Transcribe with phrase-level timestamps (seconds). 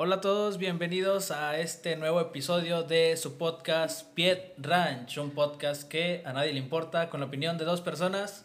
[0.00, 5.88] Hola a todos, bienvenidos a este nuevo episodio de su podcast Piet Ranch, un podcast
[5.88, 8.44] que a nadie le importa, con la opinión de dos personas.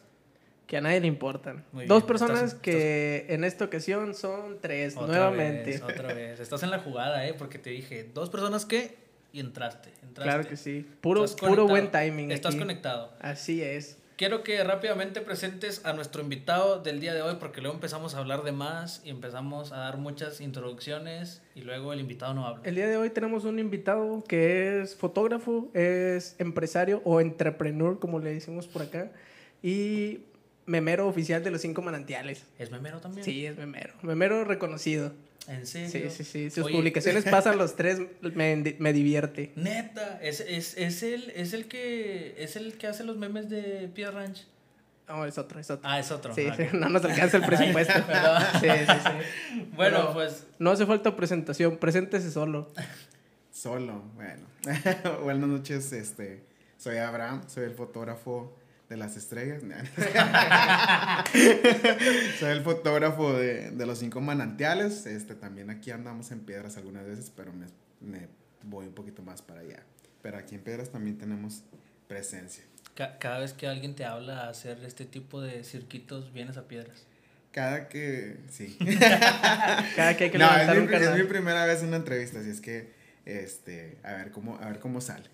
[0.65, 1.63] Que a nadie le importan.
[1.71, 5.71] Muy Dos bien, personas estás- que en esta ocasión son tres, Otra nuevamente.
[5.71, 6.39] vez, otra vez.
[6.39, 7.35] Estás en la jugada, ¿eh?
[7.35, 8.97] Porque te dije, dos personas que...
[9.31, 10.23] Y entraste, entraste.
[10.23, 10.87] Claro que sí.
[11.01, 12.31] Puro, Estás puro buen timing.
[12.31, 12.59] Estás aquí.
[12.59, 13.11] conectado.
[13.19, 13.97] Así es.
[14.15, 18.19] Quiero que rápidamente presentes a nuestro invitado del día de hoy porque luego empezamos a
[18.19, 22.61] hablar de más y empezamos a dar muchas introducciones y luego el invitado no habla.
[22.63, 28.19] El día de hoy tenemos un invitado que es fotógrafo, es empresario o entrepreneur, como
[28.19, 29.11] le decimos por acá,
[29.63, 30.19] y
[30.67, 32.45] memero oficial de los cinco manantiales.
[32.59, 33.25] ¿Es memero también?
[33.25, 33.95] Sí, es memero.
[34.03, 35.11] Memero reconocido.
[35.47, 36.09] ¿En Sí, serio?
[36.09, 36.49] sí, sí.
[36.49, 39.51] Sus Oye, publicaciones pasan los tres, me, me divierte.
[39.55, 43.89] Neta, es, es, es, el, es, el que, es el que hace los memes de
[43.93, 44.45] Pier Ranch.
[45.07, 45.89] No, es otro, es otro.
[45.89, 46.33] Ah, es otro.
[46.33, 47.93] Sí, Ah, sí, no nos alcanza el presupuesto.
[47.93, 49.59] Sí, sí, sí.
[49.75, 52.71] Bueno, Pero- pues No hace falta presentación, preséntese solo.
[53.51, 54.43] Solo, bueno.
[55.23, 56.41] Buenas noches, este,
[56.77, 58.55] soy Abraham, soy el fotógrafo
[58.89, 59.63] de las estrellas.
[62.39, 65.05] soy el fotógrafo de, de los cinco manantiales.
[65.05, 67.67] Este, también aquí andamos en piedras algunas veces, pero me,
[68.01, 68.27] me
[68.63, 69.83] voy un poquito más para allá.
[70.21, 71.63] Pero aquí en piedras también tenemos
[72.07, 72.63] presencia.
[72.95, 76.67] ca- cada vez que alguien te habla a hacer este tipo de circuitos, vienes a
[76.67, 77.05] piedras.
[77.51, 78.77] Cada que, sí.
[79.95, 81.97] Cada que hay que no, es levantar mi, un es mi primera vez en una
[81.97, 82.91] entrevista, así es que,
[83.25, 85.29] este, a ver cómo, a ver cómo sale.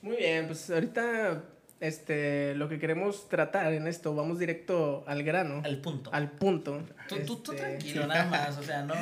[0.00, 1.42] Muy bien, pues ahorita
[1.80, 6.10] este, lo que queremos tratar en esto, vamos directo al grano, Al punto.
[6.12, 6.82] al punto.
[7.08, 8.94] Tú, tú, tú Este, tranquilo, nada más, o sea, no.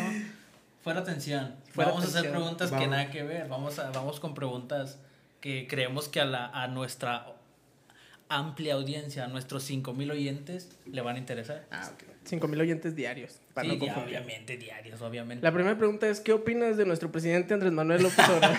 [0.83, 1.55] Fuera atención.
[1.73, 2.41] Fuera vamos a hacer atención.
[2.43, 2.91] preguntas que Vamos.
[2.91, 3.49] nada que ver.
[3.49, 4.99] Vamos, a, vamos con preguntas
[5.41, 7.27] que creemos que a, la, a nuestra
[8.31, 11.67] amplia audiencia, a nuestros 5000 oyentes, le van a interesar.
[11.71, 12.05] Ah, ok.
[12.25, 14.19] 5000 oyentes diarios, para Sí, no ya, confundir.
[14.19, 15.43] obviamente, diarios, obviamente.
[15.43, 18.57] La primera pregunta es, ¿qué opinas de nuestro presidente Andrés Manuel López Obrador?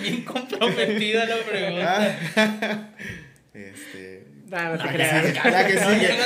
[0.00, 2.90] Bien comprometida la pregunta.
[3.54, 5.32] Este, Nah, no te No, creas.
[5.34, 6.18] ya, La que sigue.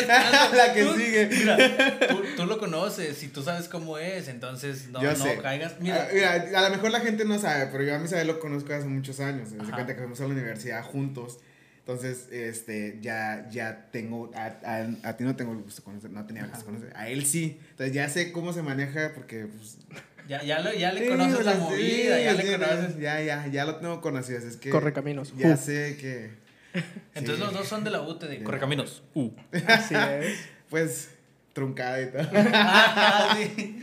[0.56, 1.26] La que Tú- sigue.
[1.30, 5.38] Mira, tú, tú lo conoces y tú sabes cómo es, entonces no, yo no sé.
[5.40, 5.76] caigas.
[5.80, 8.40] Mira, Ah, mira, a lo mejor la gente no sabe, pero yo a Misael lo
[8.40, 9.50] conozco hace muchos años.
[9.50, 9.70] Se Ajá.
[9.72, 11.38] cuenta que fuimos a la universidad juntos.
[11.78, 16.10] Entonces, este, ya, ya tengo, a, a, a ti no tengo el gusto de conocer,
[16.10, 17.60] no tenía el gusto de conocer, a él sí.
[17.70, 19.78] Entonces ya sé cómo se maneja porque, pues...
[20.28, 22.98] ya, ya, lo- ya le sí, conoces la sí, movida, ya sí, le conoces.
[22.98, 24.70] Ya, ya, ya lo tengo conocido, así es que...
[24.70, 25.32] Corre caminos.
[25.36, 25.56] Ya Uh.
[25.56, 26.30] sé que...
[27.14, 29.02] Entonces sí, los dos son de la UT de De- Correcaminos.
[29.14, 29.30] Uh.
[29.66, 30.36] Así es.
[30.68, 31.10] Pues,
[31.52, 32.10] truncada y.
[32.52, 33.80] Ah, sí.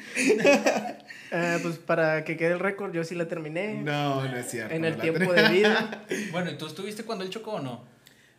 [1.32, 3.76] Eh, pues para que quede el récord, yo sí la terminé.
[3.76, 4.76] No, no es cierto.
[4.76, 6.04] en el tiempo de vida.
[6.32, 7.86] Bueno, ¿y tú estuviste cuando él chocó o no?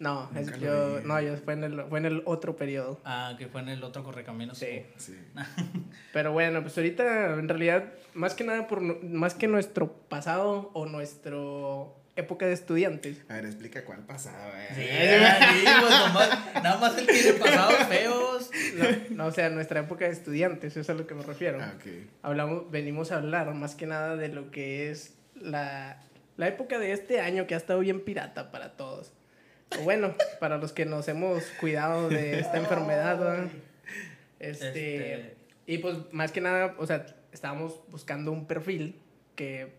[0.04, 3.00] No, es- yo, no, yo fue en el, fue en el otro periodo.
[3.06, 4.59] Ah, que fue en el otro Correcaminos.
[4.59, 4.84] Sí.
[4.98, 5.19] Sí.
[6.12, 10.84] Pero bueno, pues ahorita en realidad, más que nada, por más que nuestro pasado o
[10.84, 13.22] nuestro época de estudiantes.
[13.28, 15.20] A ver, explica cuál pasaba, Sí, eh.
[15.54, 18.50] sí, pues nomás, nada más él tiene pasados feos.
[18.76, 21.59] No, no, o sea, nuestra época de estudiantes, eso es a lo que me refiero.
[21.60, 21.72] Ah.
[22.22, 26.00] Hablamos, venimos a hablar más que nada de lo que es la,
[26.37, 29.12] la época de este año que ha estado bien pirata para todos.
[29.82, 33.48] Bueno, para los que nos hemos cuidado de esta enfermedad, ¿verdad?
[34.38, 35.34] Este, Este-
[35.66, 39.00] y pues más que nada, o sea, estábamos buscando un perfil
[39.34, 39.72] que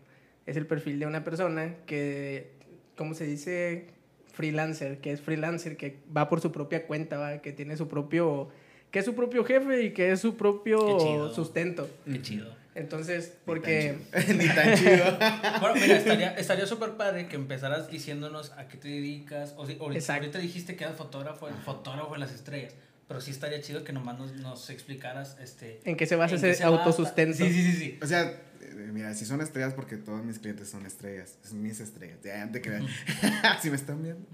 [0.44, 2.52] es el perfil de una persona que,
[2.96, 3.86] ¿cómo se dice?
[4.32, 7.38] Freelancer, que es freelancer, que va por su propia cuenta, ¿va?
[7.38, 8.50] que tiene su propio,
[8.90, 11.32] que es su propio jefe y que es su Qué propio chido.
[11.34, 11.88] sustento.
[12.04, 12.54] Qué chido.
[12.76, 13.98] Entonces, Ni porque...
[14.12, 14.36] tan chido.
[14.38, 15.18] Ni tan chido.
[15.60, 19.54] Bueno, mira, estaría estaría súper padre que empezaras diciéndonos a qué te dedicas.
[19.56, 22.74] O si, ahorita, dijiste que eras fotógrafo, el fotógrafo de las estrellas.
[23.08, 26.40] Pero sí estaría chido que nomás nos, nos explicaras este, ¿En qué se basa ¿En
[26.40, 27.36] qué ese autosustento?
[27.36, 27.98] Sí, sí, sí, sí.
[28.02, 31.38] O sea, eh, mira, si son estrellas porque todos mis clientes son estrellas.
[31.48, 32.18] Son mis estrellas.
[32.22, 32.84] Ya te creas.
[33.62, 34.26] si me están viendo.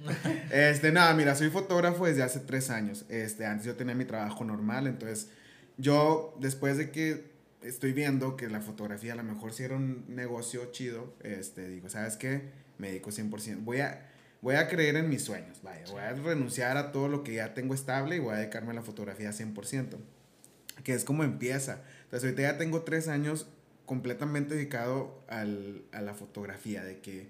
[0.50, 3.04] Este, nada, mira, soy fotógrafo desde hace tres años.
[3.08, 5.28] Este, antes yo tenía mi trabajo normal, entonces
[5.76, 7.31] yo, después de que
[7.64, 11.88] estoy viendo que la fotografía a lo mejor sí era un negocio chido, este, digo,
[11.88, 12.50] ¿sabes qué?
[12.78, 13.58] Me dedico 100%.
[13.64, 14.08] Voy a,
[14.40, 15.84] voy a creer en mis sueños, vaya.
[15.90, 18.74] Voy a renunciar a todo lo que ya tengo estable y voy a dedicarme a
[18.74, 19.96] la fotografía 100%.
[20.84, 21.82] Que es como empieza.
[22.04, 23.46] Entonces, ahorita ya tengo tres años
[23.86, 27.28] completamente dedicado al, a la fotografía, de que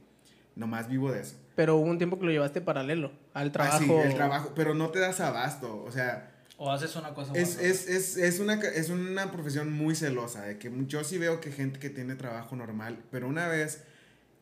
[0.55, 1.37] nomás vivo de eso.
[1.55, 3.77] Pero hubo un tiempo que lo llevaste paralelo al trabajo.
[3.77, 6.32] Ah, sí, el trabajo, pero no te das abasto, o sea,
[6.65, 10.43] O haces una cosa es, es, es, es, una, ca- es una profesión muy celosa,
[10.43, 13.83] de que yo sí veo que gente que tiene trabajo normal, pero una vez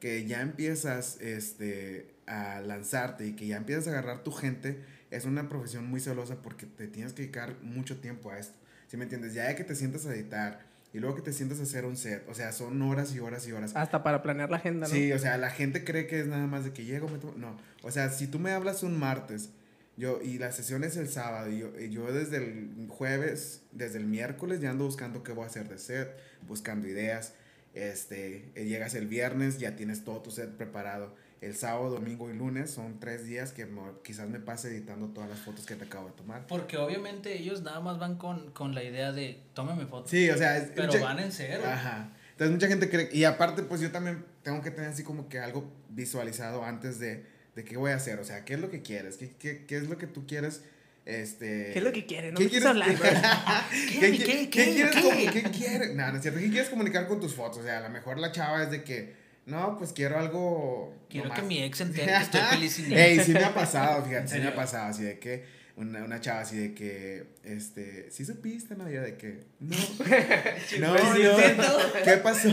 [0.00, 5.24] que ya empiezas este, a lanzarte y que ya empiezas a agarrar tu gente, es
[5.24, 8.54] una profesión muy celosa porque te tienes que dedicar mucho tiempo a esto.
[8.88, 9.32] ¿sí me entiendes?
[9.34, 10.60] Ya de que te sientas a editar
[10.92, 13.46] y luego que te sientas a hacer un set, o sea, son horas y horas
[13.46, 13.72] y horas.
[13.76, 14.92] Hasta para planear la agenda, ¿no?
[14.92, 17.34] Sí, o sea, la gente cree que es nada más de que llego, me tomo-
[17.36, 19.50] no, o sea, si tú me hablas un martes,
[20.00, 23.98] yo, y la sesión es el sábado, y yo, y yo desde el jueves, desde
[23.98, 26.08] el miércoles ya ando buscando qué voy a hacer de set,
[26.48, 27.34] buscando ideas,
[27.74, 32.34] este, eh, llegas el viernes, ya tienes todo tu set preparado, el sábado, domingo y
[32.36, 35.84] lunes son tres días que mo- quizás me pase editando todas las fotos que te
[35.84, 36.46] acabo de tomar.
[36.46, 40.10] Porque obviamente ellos nada más van con, con la idea de tómame fotos.
[40.10, 41.62] Sí, o sea, es, Pero mucha- van en cero.
[41.64, 42.12] Ajá.
[42.32, 45.38] Entonces mucha gente cree, y aparte pues yo también tengo que tener así como que
[45.38, 47.24] algo visualizado antes de,
[47.54, 49.76] de qué voy a hacer, o sea, qué es lo que quieres, qué, qué, qué
[49.76, 50.62] es lo que tú quieres,
[51.06, 51.70] este...
[51.72, 52.30] ¿Qué es lo que quiere?
[52.32, 53.02] No ¿Qué me quieres- hablando.
[54.00, 54.18] ¿Qué, ¿Qué?
[54.18, 54.50] ¿Qué?
[54.50, 55.30] qué quieres ¿Qué?
[55.42, 55.94] ¿Qué quieres?
[55.94, 57.58] No, no es cierto, ¿qué quieres comunicar con tus fotos?
[57.58, 59.14] O sea, a lo mejor la chava es de que,
[59.46, 60.94] no, pues quiero algo...
[61.08, 62.92] Quiero nomás- que mi ex entere que estoy feliz sin.
[62.92, 66.20] Ey, sí me ha pasado, fíjate, sí me ha pasado, así de que una, una
[66.20, 68.88] chava así de que, este, sí supiste, ¿no?
[68.90, 69.76] Yo de que, no,
[70.78, 72.02] no, no.
[72.04, 72.48] ¿qué pasó?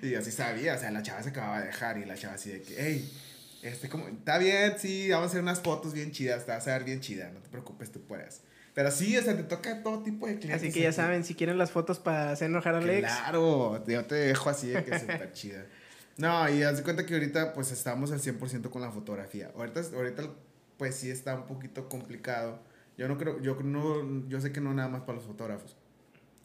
[0.00, 2.34] Y yo sí sabía, o sea, la chava se acababa de dejar y la chava
[2.34, 3.12] así de que, hey,
[3.62, 6.72] este, como, está bien, sí, vamos a hacer unas fotos bien chidas, te vas a
[6.72, 8.42] ver bien chida, no te preocupes, tú puedes.
[8.74, 10.62] Pero sí, o sea, te toca todo tipo de clientes.
[10.62, 10.96] Así que ya aquí.
[10.96, 14.68] saben, si quieren las fotos para hacer enojar a Alex, Claro, yo te dejo así
[14.68, 15.66] de que súper chida.
[16.16, 19.50] No, y haz de cuenta que ahorita pues estamos al 100% con la fotografía.
[19.56, 20.30] Ahorita, ahorita
[20.76, 22.60] pues sí está un poquito complicado.
[22.98, 25.76] Yo no creo, yo no, yo sé que no nada más para los fotógrafos.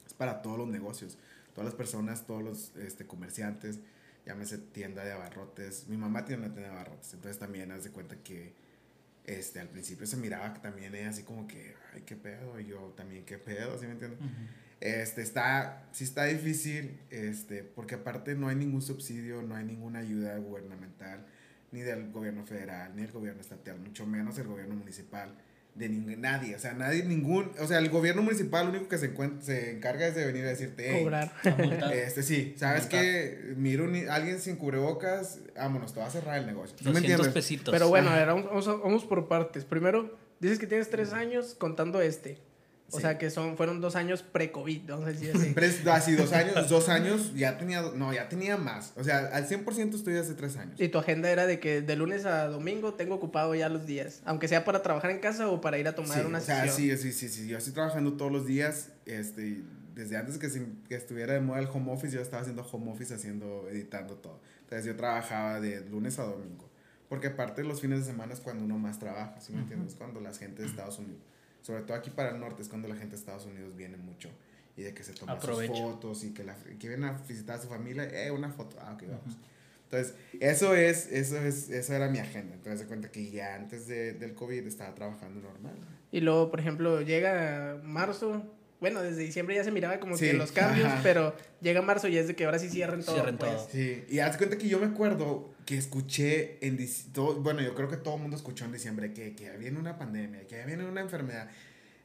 [0.06, 1.18] Es para todos los negocios.
[1.54, 3.80] Todas las personas, todos los este, comerciantes,
[4.28, 5.88] llámese tienda de abarrotes.
[5.88, 8.52] Mi mamá tiene una tienda de abarrotes, entonces también haz de cuenta que
[9.24, 12.66] este, al principio se miraba que también ella así como que, ay, qué pedo, y
[12.66, 14.20] yo también, qué pedo, ¿sí me entiendes?
[14.80, 20.00] Este, está, sí está difícil, este, porque aparte no hay ningún subsidio, no hay ninguna
[20.00, 21.26] ayuda gubernamental,
[21.72, 25.34] ni del gobierno federal, ni del gobierno estatal, mucho menos el gobierno municipal,
[25.78, 29.14] de nadie, o sea, nadie, ningún, o sea, el gobierno municipal lo único que se,
[29.14, 31.32] encuent- se encarga es de venir a decirte, "Hey, cobrar.
[31.92, 36.46] Este, sí, sabes que miro un- alguien sin cubrebocas, vámonos, te va a cerrar el
[36.46, 37.34] negocio, ¿sí me 200 entiendes?
[37.34, 37.72] pesitos.
[37.72, 39.64] Pero bueno, a ver, vamos, vamos por partes.
[39.64, 42.38] Primero, dices que tienes tres años contando este.
[42.90, 43.02] O Sí.
[43.02, 45.54] sea, que son, fueron dos años pre-COVID, vamos a decir así.
[45.90, 49.94] Así dos años, dos años, ya tenía, no, ya tenía más, o sea, al 100%
[49.94, 50.80] estoy hace tres años.
[50.80, 54.22] Y tu agenda era de que de lunes a domingo tengo ocupado ya los días,
[54.24, 56.62] aunque sea para trabajar en casa o para ir a tomar Sí, una o sea,
[56.66, 56.98] sesión.
[56.98, 59.62] sí, sí, sí, sí, yo estoy trabajando todos los días, este,
[59.94, 60.48] desde antes que,
[60.88, 64.40] que estuviera de moda el home office, yo estaba haciendo home office, haciendo, editando todo.
[64.62, 66.70] Entonces yo trabajaba de lunes a domingo,
[67.10, 69.94] porque aparte los fines de semana es cuando uno más trabaja, ¿sí me entiendes?
[69.94, 71.20] Cuando la gente de Estados Unidos,
[71.68, 74.30] sobre todo aquí para el norte, es cuando la gente de Estados Unidos viene mucho
[74.74, 77.60] y de que se toman sus fotos y que, la, que vienen a visitar a
[77.60, 79.36] su familia, eh, una foto, ah, ok, vamos.
[79.84, 82.54] Entonces, eso es, eso es, eso era mi agenda.
[82.54, 85.74] Entonces, se cuenta que ya antes de, del COVID estaba trabajando normal.
[86.10, 88.42] Y luego, por ejemplo, llega marzo.
[88.80, 91.00] Bueno, desde diciembre ya se miraba como Sí, que los cambios, ajá.
[91.02, 93.14] pero llega marzo y es de que ahora sí cierren todo.
[93.16, 93.50] Cierren pues.
[93.50, 93.68] todo.
[93.72, 96.78] Sí, y haz cuenta que yo me acuerdo que escuché en
[97.12, 99.98] todo, bueno, yo creo que todo el mundo escuchó en diciembre que, que viene una
[99.98, 101.48] pandemia, que viene una enfermedad.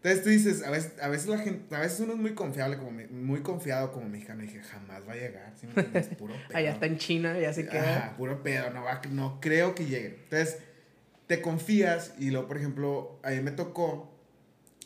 [0.04, 2.78] Entonces tú dices, a veces, a veces la gente, a veces uno es muy confiable,
[2.78, 6.08] como muy confiado como mexicano, y dije, jamás va a llegar, ¿sí me entiendes?
[6.18, 6.58] Puro pedo.
[6.58, 7.98] Allá está en China, ya se queda.
[7.98, 10.20] Ajá, puro pedo, no, va, no creo que llegue.
[10.24, 10.58] Entonces,
[11.28, 14.13] te confías y luego, por ejemplo, a mí me tocó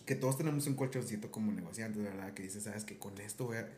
[0.07, 2.33] que todos tenemos un colchoncito como negociantes, ¿verdad?
[2.33, 3.69] Que dices, sabes que con esto voy a...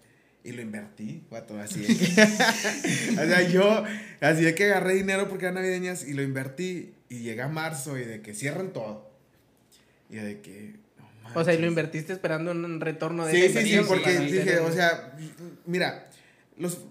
[0.41, 2.05] Y lo invertí, guato, así de que...
[3.21, 3.83] o sea, yo,
[4.21, 8.05] así de que agarré dinero porque eran navideñas y lo invertí y llega marzo y
[8.05, 9.11] de que cierran todo.
[10.09, 10.75] Y de que...
[11.33, 14.71] O sea, y lo invertiste esperando un retorno de Sí, sí, sí, porque dije, o
[14.71, 15.17] sea,
[15.65, 16.09] mira,
[16.57, 16.85] los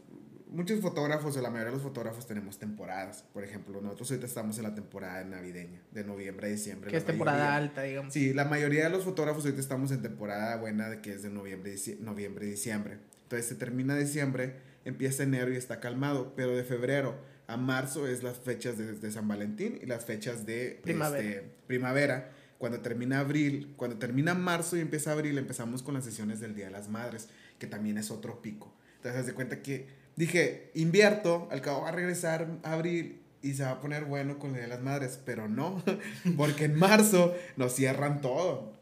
[0.50, 3.25] muchos fotógrafos, o la mayoría de los fotógrafos tenemos temporadas.
[3.33, 6.88] Por ejemplo, nosotros ahorita estamos en la temporada navideña, de noviembre a diciembre.
[6.88, 8.12] que la es temporada alta, digamos.
[8.12, 11.31] Sí, la mayoría de los fotógrafos ahorita estamos en temporada buena, de que es de
[11.31, 12.99] noviembre, noviembre diciembre.
[13.25, 18.23] Entonces se termina diciembre, empieza enero y está calmado, pero de febrero a marzo es
[18.23, 21.23] las fechas de, de San Valentín y las fechas de Primavera.
[21.23, 22.33] este, primavera.
[22.59, 26.67] Cuando termina abril, cuando termina marzo y empieza abril, empezamos con las sesiones del Día
[26.67, 27.28] de las Madres,
[27.59, 28.75] que también es otro pico.
[28.97, 29.87] Entonces, haz de cuenta que
[30.18, 34.54] dije, invierto, al cabo va a regresar abril y se va a poner bueno con
[34.56, 35.82] el de las Madres, pero no,
[36.37, 38.72] porque en marzo nos cierran todo.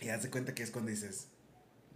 [0.00, 1.28] Y haz de cuenta que es cuando dices,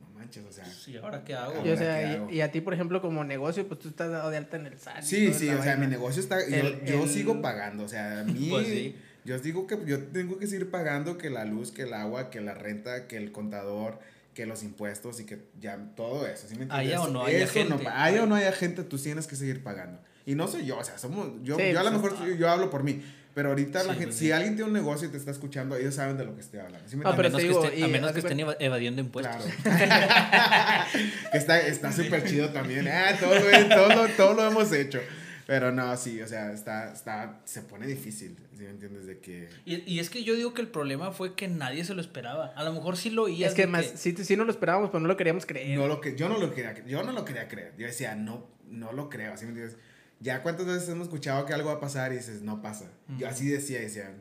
[0.01, 0.65] no manches, o sea.
[0.65, 1.55] Sí, ¿ahora qué hago?
[1.55, 2.31] Y, o ¿Ahora qué sea, hago?
[2.31, 4.67] y, y a ti, por ejemplo, como negocio, pues tú estás dado de alta en
[4.67, 5.01] el SAT.
[5.01, 7.89] y Sí, sí, o sea, mi negocio está, yo, El- yo el- sigo pagando, o
[7.89, 8.97] sea, a mí, Pues sí.
[9.25, 12.41] yo digo que yo tengo que seguir pagando que la luz, que el agua, que
[12.41, 13.99] la renta, que el contador,
[14.39, 16.79] que los impuestos y que ya todo eso, ¿sí me entiendes?
[16.79, 17.89] Haya o no haya Eso no gente.
[17.93, 19.99] haya o no haya gente, tú tienes que seguir pagando.
[20.27, 22.49] Y no soy yo, o sea, somos, yo, Sí, yo a lo mejor soy- yo
[22.49, 23.03] hablo por mí,
[23.35, 24.33] Pero ahorita la Sí, gente, pues, si sí.
[24.33, 26.89] alguien tiene un negocio y te está escuchando, ellos saben de lo que estoy hablando.
[26.89, 28.41] ¿Sí me Ah, A pero menos, que, digo, estén, a y menos haz que estén
[28.41, 29.37] eva- evadiendo impuestos.
[29.63, 29.85] Claro.
[31.33, 32.89] está está súper chido también.
[32.89, 33.35] Ah, todo,
[33.69, 35.01] todo, todo lo hemos hecho.
[35.49, 39.07] Pero no, sí, o sea, está, está, se pone difícil, ¿sí me entiendes?
[39.07, 39.49] De que...
[39.65, 42.53] Y, y es que yo digo que el problema fue que nadie se lo esperaba.
[42.55, 43.53] A lo mejor sí lo oías.
[43.53, 45.79] Es que más, sí, sí no lo esperábamos, pero no lo queríamos creer.
[45.79, 47.73] No lo que, yo, no lo quería, yo no lo quería creer.
[47.79, 49.79] Yo decía, no, no lo creo, ¿sí me entiendes?
[50.21, 52.91] Ya cuántas veces hemos escuchado que algo va a pasar y dices, no pasa.
[53.17, 53.35] Yo Ujú.
[53.35, 54.15] así decía, decía,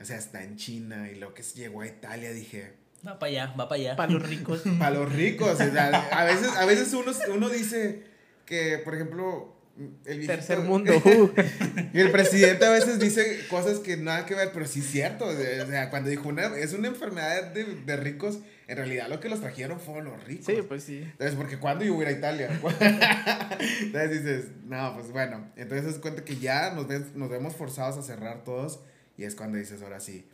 [0.00, 2.74] o sea, está en China y lo que llegó a Italia, dije,
[3.04, 3.96] Va para allá, va para allá.
[3.96, 4.62] Para los ricos.
[4.78, 5.48] para los ricos.
[5.50, 8.04] o sea, a veces, a veces uno, uno dice
[8.46, 10.92] que, por ejemplo, el viejito- Tercer mundo.
[10.96, 11.30] uh.
[11.94, 15.26] Y el presidente a veces dice cosas que nada que ver, pero sí es cierto.
[15.26, 15.32] O
[15.66, 18.38] sea, cuando dijo una, es una enfermedad de, de ricos,
[18.68, 20.46] en realidad lo que los trajeron fueron los ricos.
[20.46, 20.98] Sí, pues sí.
[21.02, 22.48] Entonces, porque cuando yo voy a ir a Italia.
[23.80, 25.50] Entonces dices, no, pues bueno.
[25.56, 28.80] Entonces cuenta que ya nos, ves- nos vemos forzados a cerrar todos.
[29.16, 30.26] Y es cuando dices, ahora sí,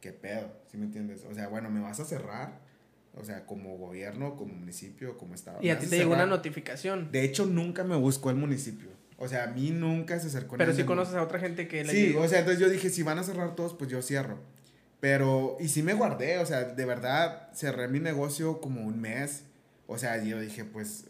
[0.00, 0.52] ¿qué pedo?
[0.70, 1.22] ¿Sí me entiendes?
[1.30, 2.60] O sea, bueno, ¿me vas a cerrar?
[3.14, 5.58] O sea, como gobierno, como municipio, como estado.
[5.60, 7.12] Y ¿me a ti te llegó una notificación.
[7.12, 8.88] De hecho, nunca me buscó el municipio.
[9.18, 11.92] O sea, a mí nunca se acercó Pero del conoces a otra gente que le
[11.92, 12.22] Sí, llegó.
[12.22, 14.38] o sea, entonces yo dije, si van a cerrar todos, pues yo cierro.
[14.98, 19.44] Pero, y sí me guardé, o sea, de verdad, cerré mi negocio como un mes.
[19.86, 21.04] O sea, yo dije, pues,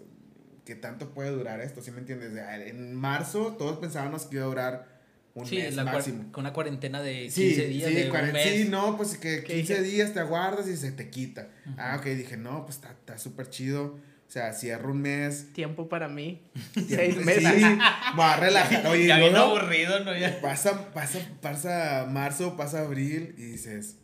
[0.64, 1.82] ¿qué tanto puede durar esto?
[1.82, 2.32] ¿Sí me entiendes?
[2.66, 4.91] En marzo todos pensábamos que iba a durar
[5.35, 6.31] un Sí, mes la máximo.
[6.33, 8.49] con una cuarentena de 15 Sí, días, sí, de un mes.
[8.57, 9.97] sí, no, pues que ¿Qué 15 dije?
[9.97, 11.49] días te aguardas y se te quita.
[11.67, 11.75] Ujú.
[11.79, 13.99] Ah, ok, dije, no, pues está- está súper chido.
[14.29, 15.53] O sea, cierro un mes.
[15.53, 16.43] Tiempo para mí.
[16.75, 17.43] Sí, Seis meses.
[17.61, 17.77] me
[18.19, 18.87] va a relajar.
[18.87, 20.17] Oye, ya y bien aburrido, ¿no?
[20.17, 20.41] Ya.
[20.41, 23.97] Pasa, pasa, pasa marzo, pasa abril y dices,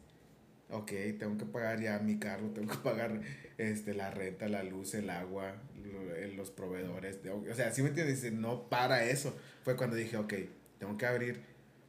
[0.70, 3.20] ok, tengo que pagar ya mi carro, tengo que pagar
[3.56, 5.54] este, la renta, la luz, el agua,
[5.84, 7.18] eh, los proveedores.
[7.50, 8.30] o sea, ¿sí me entiendes?
[8.32, 9.34] No para eso.
[9.64, 10.34] Fue cuando dije, ok,
[10.78, 11.42] tengo que abrir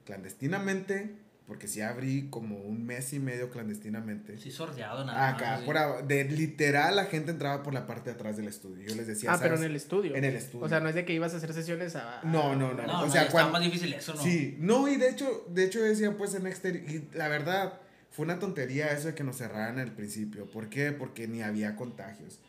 [0.06, 1.16] clandestinamente,
[1.48, 4.38] porque sí abrí como un mes y medio clandestinamente.
[4.38, 8.10] Sí, sordeado nada Acá, más, por a- de literal, la gente entraba por la parte
[8.12, 8.88] de atrás del estudio.
[8.88, 9.70] Yo les decía, Ah, pero en "¿Sabes?
[9.72, 10.16] el estudio.
[10.16, 10.66] En el estudio.
[10.66, 12.22] O sea, no es de que ibas a hacer sesiones a.
[12.24, 12.86] No, no, no.
[12.86, 14.22] No, o no, sea, ya cuando- está más difícil eso, ¿no?
[14.22, 17.80] Sí, no, y de hecho, de hecho decía pues en exterior, y la verdad,
[18.12, 20.46] fue una tontería eso de que nos cerraran al principio.
[20.52, 20.92] ¿Por qué?
[20.92, 22.40] Porque ni había contagios.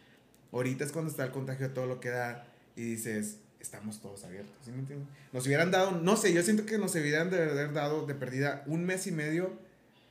[0.53, 2.45] Ahorita es cuando está el contagio de todo lo que da
[2.77, 5.09] y dices, estamos todos abiertos, ¿sí me entiendes?
[5.33, 8.63] Nos hubieran dado, no sé, yo siento que nos hubieran de haber dado de perdida
[8.67, 9.53] un mes y medio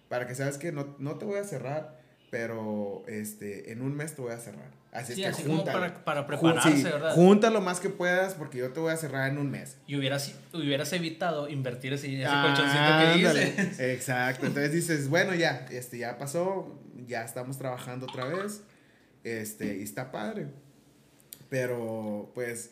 [0.07, 1.99] para que sabes que no, no te voy a cerrar,
[2.31, 4.79] pero este, en un mes te voy a cerrar.
[4.91, 7.13] Así Sí, es que así como para, para prepararse, sí, ¿verdad?
[7.13, 9.77] Junta lo más que puedas porque yo te voy a cerrar en un mes.
[9.85, 13.79] Y hubieras, hubieras evitado invertir ese, ese Ah, colchoncito que dices.
[13.97, 14.47] Exacto.
[14.47, 16.75] Entonces dices, bueno, ya, este ya pasó,
[17.05, 18.63] ya estamos trabajando otra vez.
[19.23, 20.47] Este, y está padre.
[21.49, 22.71] Pero, pues,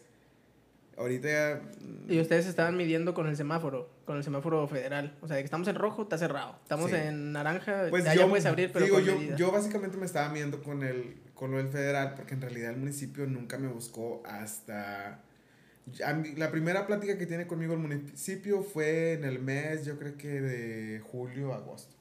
[0.97, 1.61] ahorita ya.
[2.09, 5.15] Y ustedes estaban midiendo con el semáforo, con el semáforo federal.
[5.21, 6.57] O sea, de que estamos en rojo, está cerrado.
[6.63, 6.95] Estamos Sí.
[6.97, 10.61] en naranja, Pues ya, puedes abrir, pero digo, con yo, yo básicamente me estaba midiendo
[10.63, 15.21] con el, con lo del federal, porque en realidad el municipio nunca me buscó hasta.
[16.35, 20.41] la primera plática que tiene conmigo el municipio fue en el mes, yo creo que
[20.41, 21.95] de julio, agosto.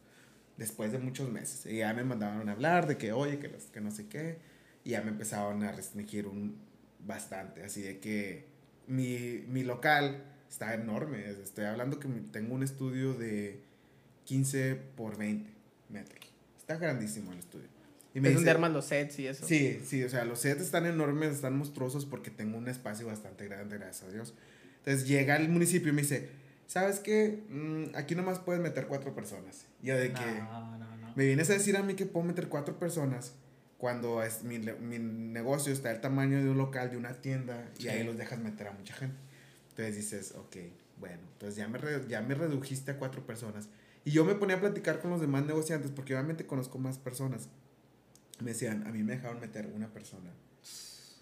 [0.56, 1.66] Después de muchos meses.
[1.70, 4.38] Y ya me mandaban a hablar de que, oye, que, los, que no sé qué.
[4.84, 6.56] Y ya me empezaban a restringir un
[7.00, 7.62] bastante.
[7.62, 8.46] Así de que
[8.86, 11.28] mi, mi local está enorme.
[11.42, 13.60] Estoy hablando que tengo un estudio de
[14.24, 15.50] 15 por 20
[15.88, 16.32] metros.
[16.58, 17.66] Está grandísimo el estudio.
[18.14, 19.46] Y es donde dice- armas los sets y eso.
[19.46, 23.46] Sí, sí, o sea, los sets están enormes, están monstruosos porque tengo un espacio bastante
[23.46, 24.34] grande, gracias a Dios.
[24.78, 26.28] Entonces llega el municipio y me dice,
[26.66, 27.42] ¿sabes qué?
[27.50, 29.66] Mm, aquí nomás puedes meter cuatro personas.
[29.82, 31.12] Yo de que, No, no, no.
[31.14, 33.32] me vienes a decir a mí que puedo meter cuatro personas
[33.78, 37.82] cuando es mi, mi negocio está el tamaño de un local, de una tienda, y
[37.82, 37.88] Sí.
[37.88, 39.16] ahí los dejas meter a mucha gente.
[39.70, 40.56] Entonces dices, ok,
[40.98, 41.78] bueno, entonces ya me,
[42.08, 43.68] ya me redujiste a cuatro personas.
[44.04, 47.48] Y yo me ponía a platicar con los demás negociantes, porque obviamente conozco más personas.
[48.40, 50.30] Me decían, a mí me dejaron meter una persona.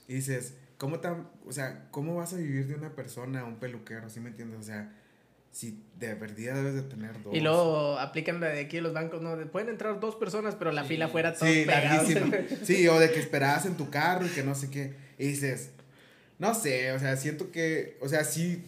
[0.06, 4.08] Y dices, ¿cómo, tan, o sea, ¿cómo vas a vivir de una persona, un peluquero?
[4.10, 4.60] ¿Sí me entiendes?
[4.60, 4.92] O sea,
[5.54, 7.32] si de verdad debes de tener dos.
[7.32, 9.36] Y luego aplican la de aquí los bancos, ¿no?
[9.36, 10.88] De- Pueden entrar dos personas, pero la Sí.
[10.88, 11.64] fila fuera todos Sí.
[12.64, 14.94] Sí, o de que esperabas en tu carro y que no sé qué.
[15.18, 15.70] Y dices,
[16.40, 18.64] no sé, o sea, siento que, o sea, sí.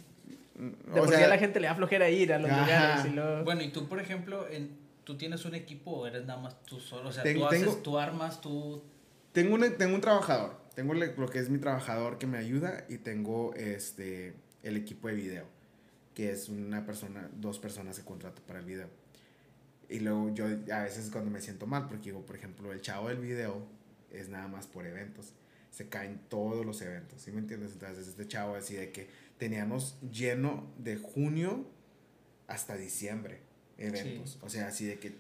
[0.55, 2.61] De por sí a la gente le da flojera ir a los Ajá.
[2.63, 3.45] lugares y luego...
[3.45, 4.71] Bueno, y tú, por ejemplo, en,
[5.05, 7.09] ¿tú tienes un equipo o eres nada más tú solo?
[7.09, 8.83] O sea, Ten- tú haces, tengo- tú armas, tú...
[9.33, 10.57] Tengo un, tengo un trabajador.
[10.77, 15.15] Tengo lo que es mi trabajador que me ayuda y tengo este el equipo de
[15.15, 15.45] video,
[16.17, 18.89] que es una persona, dos personas que contrato para el video.
[19.91, 23.11] Y luego yo a veces cuando me siento mal, porque digo, por ejemplo, el chavo
[23.11, 23.69] del video
[24.11, 25.35] es nada más por eventos.
[25.71, 27.73] Se caen todos los eventos, ¿sí me entiendes?
[27.73, 31.69] Entonces este chavo así de que teníamos lleno de junio
[32.47, 33.41] hasta diciembre
[33.77, 34.39] eventos.
[34.41, 35.19] O sea, así de que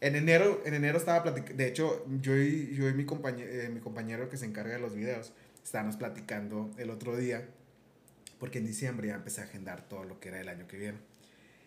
[0.00, 3.68] en enero, en enero estaba platicando, de hecho, yo y, yo y mi, compañero, eh,
[3.68, 7.46] mi compañero que se encarga de los videos, estábamos platicando el otro día,
[8.38, 10.98] porque en diciembre ya empecé a agendar todo lo que era el año que viene.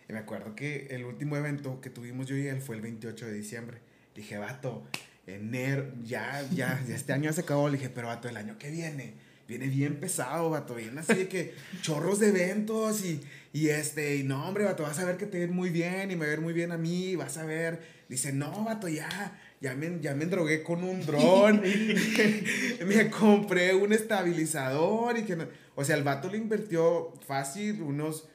[0.10, 3.26] Y me acuerdo que el último evento que tuvimos yo y él fue el 28
[3.26, 3.78] de diciembre.
[4.16, 4.86] Dije, vato,
[5.28, 7.70] enero, ya, ya, ya este año se acabó.
[7.70, 9.14] Le dije, pero vato, el año que viene,
[9.48, 13.22] viene bien pesado, vato, viene así de que chorros de eventos y,
[13.54, 16.16] y este, y no, hombre, vato, vas a ver que te ven muy bien y
[16.16, 18.02] me ver muy bien a mí, vas a ver.
[18.10, 21.62] Dice, no, vato, ya, ya me, ya me drogué con un dron,
[22.86, 25.48] me compré un estabilizador y que no.
[25.76, 28.28] O sea, el vato le invirtió fácil unos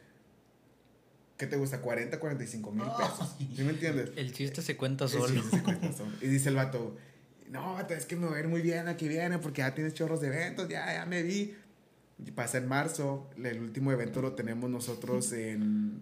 [1.37, 1.81] ¿qué te gusta?
[1.81, 3.37] 40, 45 mil pesos.
[3.39, 4.11] ¿Sí me entiendes?
[4.17, 5.27] El chiste se cuenta solo.
[5.27, 6.13] El chiste se cuenta solo.
[6.21, 6.97] Y dice el vato,
[7.51, 9.95] no, vato, es que me va a ir muy bien aquí viene porque ya tienes
[9.95, 11.55] chorros de eventos, ya, ya me vi.
[12.25, 16.01] Y pasa en marzo, el último evento lo tenemos nosotros en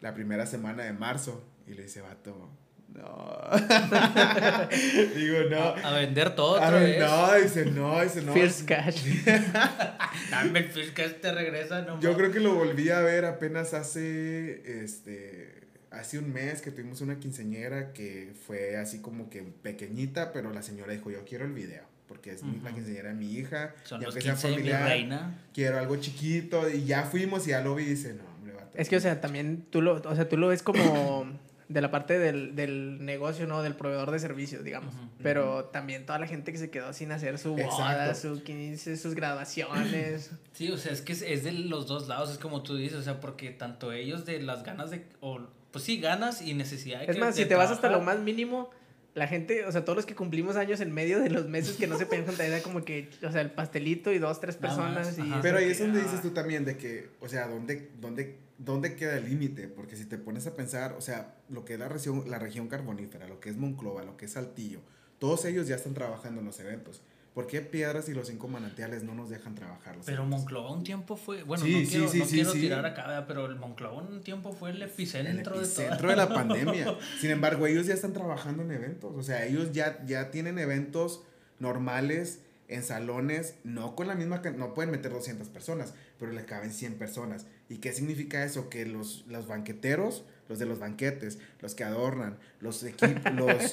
[0.00, 1.44] la primera semana de marzo.
[1.68, 2.48] Y le dice, vato,
[2.96, 3.26] no.
[5.16, 5.74] Digo, no.
[5.84, 6.98] A, vender todo otra vez.
[6.98, 8.32] No, dice, no, dice, no.
[8.32, 9.02] First cash.
[10.30, 13.74] Dame el first cash, te regresa, no Yo creo que lo volví a ver apenas
[13.74, 20.32] hace, este, hace un mes que tuvimos una quinceñera que fue así como que pequeñita,
[20.32, 21.84] pero la señora dijo, yo quiero el video.
[22.08, 23.74] Porque es la quinceñera de mi hija.
[23.82, 25.40] Son los sea familiar, reina.
[25.52, 26.70] Quiero algo chiquito.
[26.70, 29.20] Y ya fuimos y ya lo vi y dice, no, hombre, Es que, o sea,
[29.20, 31.26] también tú lo, o sea, tú lo ves como
[31.68, 33.62] de la parte del, del, negocio, ¿no?
[33.62, 34.94] Del proveedor de servicios, digamos.
[35.22, 39.14] Pero también toda la gente que se quedó sin hacer su boda, su 15, sus
[39.14, 40.30] graduaciones.
[40.56, 43.02] Sí, o sea, es que es, de los dos lados, es como tú dices, o
[43.02, 45.38] sea, porque tanto ellos de las ganas de, o,
[45.70, 48.70] pues sí, ganas y necesidad de Es más, si te vas hasta lo más mínimo,
[49.12, 51.86] la gente, o sea, todos los que cumplimos años en medio de los meses que
[51.86, 55.18] no se pueden juntar, era como que, o sea, el pastelito y dos, tres personas.
[55.18, 58.96] Y Pero ahí es donde dices tú también de que, o sea, ¿dónde, dónde ¿dónde
[58.96, 59.68] queda el límite?
[59.68, 62.68] Porque si te pones a pensar, o sea, lo que es la región, la región
[62.68, 64.80] carbonífera, lo que es Monclova, lo que es Saltillo,
[65.18, 67.02] todos ellos ya están trabajando en los eventos.
[67.36, 69.94] ¿Por qué Piedras y los cinco manantiales no nos dejan trabajar?
[70.06, 74.00] pero Monclova un tiempo fue, bueno, no quiero, no quiero tirar acá, pero el Monclova
[74.00, 76.96] un tiempo fue el epicentro, el epicentro de, la pandemia.
[77.20, 81.24] Sin embargo, ellos ya están trabajando en eventos, o sea, ellos ya, ya tienen eventos
[81.58, 86.72] normales en salones, no con la misma, no pueden meter 200 personas, pero le caben
[86.72, 87.46] 100 personas.
[87.68, 88.68] ¿Y qué significa eso?
[88.70, 93.48] Que los, los banqueteros, los de los banquetes, los que adornan, los equipos, los,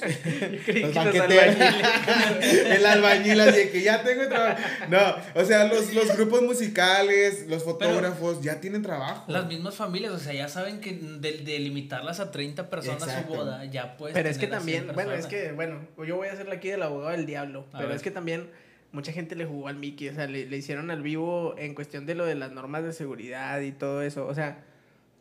[0.82, 1.56] los banqueteros,
[2.42, 4.60] el albañil, así que ya tengo trabajo.
[4.88, 9.30] No, o sea, los, los grupos musicales, los fotógrafos, ya tienen trabajo.
[9.30, 13.64] Las mismas familias, o sea, ya saben que de, limitarlas a 30 personas su boda,
[13.66, 14.14] ya puedes.
[14.14, 17.12] Pero es que también, bueno, es que, bueno, yo voy a hacerle aquí del abogado
[17.12, 18.48] del diablo, pero es que también
[18.94, 22.06] mucha gente le jugó al Mickey, o sea, le, le, hicieron al vivo en cuestión
[22.06, 24.64] de lo de las normas de seguridad y todo eso, o sea,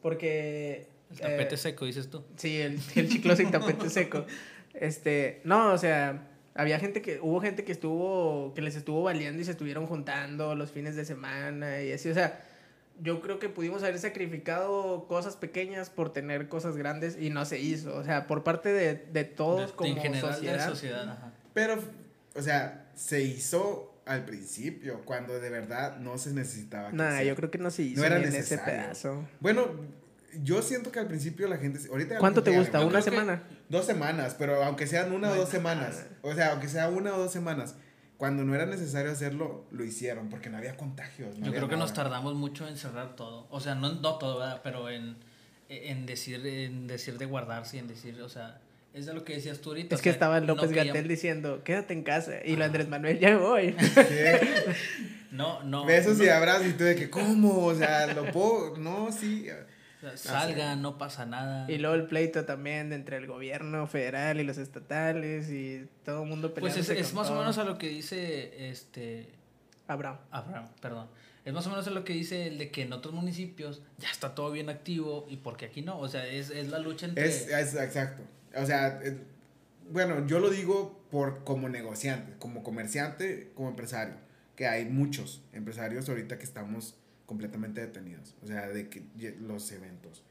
[0.01, 0.87] porque...
[1.11, 2.23] El tapete eh, seco, dices tú.
[2.37, 4.25] Sí, el, el chicloso y tapete seco.
[4.73, 9.39] Este, no, o sea, había gente que, hubo gente que estuvo, que les estuvo valiendo
[9.39, 12.43] y se estuvieron juntando los fines de semana y así, o sea,
[12.99, 17.59] yo creo que pudimos haber sacrificado cosas pequeñas por tener cosas grandes y no se
[17.59, 20.53] hizo, o sea, por parte de, de todos como en general sociedad.
[20.53, 21.31] De la sociedad ajá.
[21.53, 21.79] Pero,
[22.35, 26.91] o sea, se hizo al principio, cuando de verdad no se necesitaba.
[26.91, 29.25] Nah, yo creo que no se hizo en ese pedazo.
[29.39, 29.67] Bueno,
[30.41, 31.79] yo siento que al principio la gente.
[31.89, 32.85] Ahorita ¿Cuánto te gusta?
[32.85, 33.43] ¿Una semana?
[33.69, 36.05] Dos semanas, pero aunque sean una o dos semanas.
[36.21, 37.75] O sea, aunque sea una o dos semanas.
[38.17, 41.35] Cuando no era necesario hacerlo, lo hicieron, porque no había contagios.
[41.39, 43.47] yo creo que nos tardamos mucho en cerrar todo.
[43.49, 44.61] O sea, no, no todo, ¿verdad?
[44.63, 45.17] Pero en,
[45.67, 48.61] en, decir, en decir de guardarse y en decir, o sea
[48.93, 49.95] es de lo que decías tú ahorita.
[49.95, 52.33] Es que estaba López Gatel diciendo, quédate en casa.
[52.45, 53.75] Y lo Andrés Manuel, ya voy.
[55.31, 55.85] no, no.
[55.85, 57.65] Besos y abrazos y tú de que, ¿cómo?
[57.65, 58.77] O sea, lo puedo.
[58.77, 59.47] No, sí.
[60.13, 61.69] salga, no pasa nada.
[61.71, 66.29] Y luego el pleito también entre el gobierno federal y los estatales y todo el
[66.29, 69.27] mundo Pues es, es más o menos a lo que dice este.
[69.87, 70.19] Abraham.
[70.29, 71.07] Abraham, perdón.
[71.45, 74.09] Es más o menos a lo que dice el de que en otros municipios ya
[74.09, 75.99] está todo bien activo y porque aquí no.
[75.99, 77.25] O sea, es, es la lucha entre.
[77.25, 78.21] Es, es exacto.
[78.55, 79.17] O sea, eh,
[79.91, 84.15] bueno, yo lo digo por como negociante, como comerciante, como empresario,
[84.55, 89.03] que hay muchos empresarios ahorita que estamos completamente detenidos, o sea, de que
[89.39, 90.23] los eventos,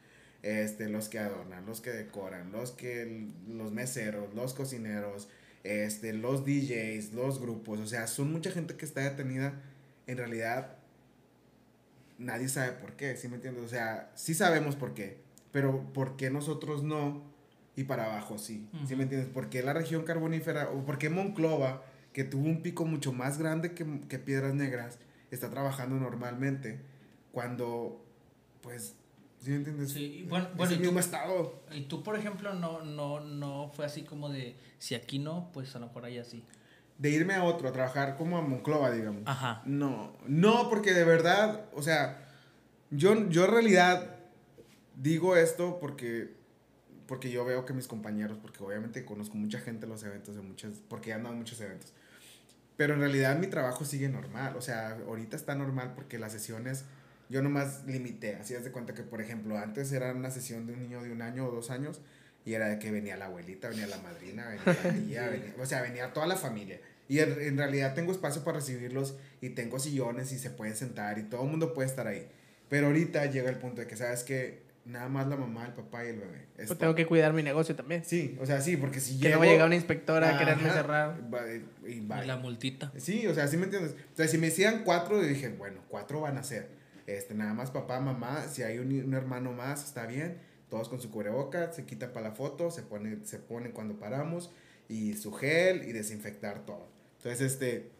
[0.42, 5.28] este, los que adornan, los que decoran, los que los meseros, los cocineros,
[5.64, 9.54] este, los DJs, los grupos, o sea, son mucha gente que está detenida.
[10.06, 10.76] En realidad,
[12.18, 13.64] nadie sabe por qué, ¿sí me entiendes?
[13.64, 15.18] O sea, sí sabemos por qué,
[15.52, 17.31] pero ¿por qué nosotros no?
[17.76, 18.68] Y para abajo sí.
[18.86, 19.28] ¿Sí me entiendes?
[19.32, 21.82] Porque la región carbonífera, o porque Monclova,
[22.12, 24.98] que tuvo un pico mucho más grande que, que Piedras Negras,
[25.30, 26.80] está trabajando normalmente
[27.32, 28.04] cuando,
[28.60, 28.94] pues,
[29.40, 29.90] ¿Sí me entiendes?
[29.92, 31.62] Sí, y bueno, Es bueno, el y tú, mismo estado.
[31.72, 35.74] y tú, por ejemplo, no, no, no fue así como de, si aquí no, pues
[35.74, 36.44] a lo mejor allá sí.
[36.98, 39.22] De irme a otro, a trabajar como a Monclova, digamos.
[39.26, 39.62] Ajá.
[39.64, 42.28] No, no, porque de verdad, o sea,
[42.90, 44.16] yo, yo en realidad
[44.94, 46.34] digo esto porque,
[47.12, 50.40] porque yo veo que mis compañeros, porque obviamente conozco mucha gente en los eventos, de
[50.40, 51.92] muchas, porque he andado en muchos eventos,
[52.78, 56.86] pero en realidad mi trabajo sigue normal, o sea, ahorita está normal porque las sesiones,
[57.28, 60.72] yo nomás limité, así es de cuenta que, por ejemplo, antes era una sesión de
[60.72, 62.00] un niño de un año o dos años
[62.46, 65.66] y era de que venía la abuelita, venía la madrina, venía la tía, venía- o
[65.66, 66.80] sea, venía toda la familia.
[67.08, 71.18] Y en, en realidad tengo espacio para recibirlos y tengo sillones y se pueden sentar
[71.18, 72.26] y todo el mundo puede estar ahí.
[72.70, 76.04] Pero ahorita llega el punto de que, ¿sabes que Nada más la mamá, el papá
[76.04, 76.38] y el bebé.
[76.38, 76.78] Es Pues todo.
[76.78, 78.04] tengo que cuidar mi negocio también.
[78.04, 79.34] Sí, o sea, sí, porque si Que llego...
[79.34, 81.20] no va a llegar una inspectora a quererme Ajá, cerrar.
[81.32, 82.92] va- y la multita.
[82.96, 83.92] Sí, o sea, sí me entiendes.
[84.12, 86.68] O sea, si me decían cuatro, yo dije, bueno, cuatro van a ser.
[87.06, 90.38] Este, nada más papá, mamá, si hay un, un hermano más, está bien.
[90.68, 94.50] Todos con su cubreboca, se quita para la foto, se pone, se pone cuando paramos,
[94.88, 96.88] y su gel y desinfectar todo.
[97.18, 97.90] Entonces, este,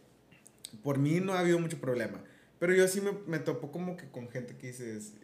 [0.82, 2.18] por mí no ha habido mucho problema.
[2.58, 5.14] Pero yo sí me, me topo como que con gente que dices,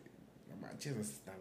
[0.68, 1.35] manches, está,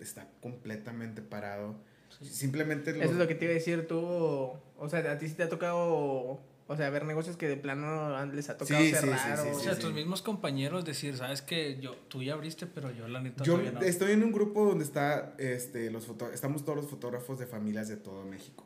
[0.00, 1.76] está completamente parado.
[2.22, 3.98] Simplemente Eso es lo que te iba a decir tú.
[3.98, 6.40] O sea, a ti sí te ha tocado.
[6.66, 9.18] O sea, ver negocios que de plano les ha tocado Sí, sí, cerrar.
[9.38, 9.80] sí, sí, o- O sea, sí.
[9.80, 13.58] tus mismos compañeros decir, sabes que yo, tú ya abriste, pero yo la neta Yo
[13.58, 13.80] no.
[13.80, 17.88] estoy en un grupo donde está, este, los foto estamos todos los fotógrafos de familias
[17.88, 18.64] de todo México.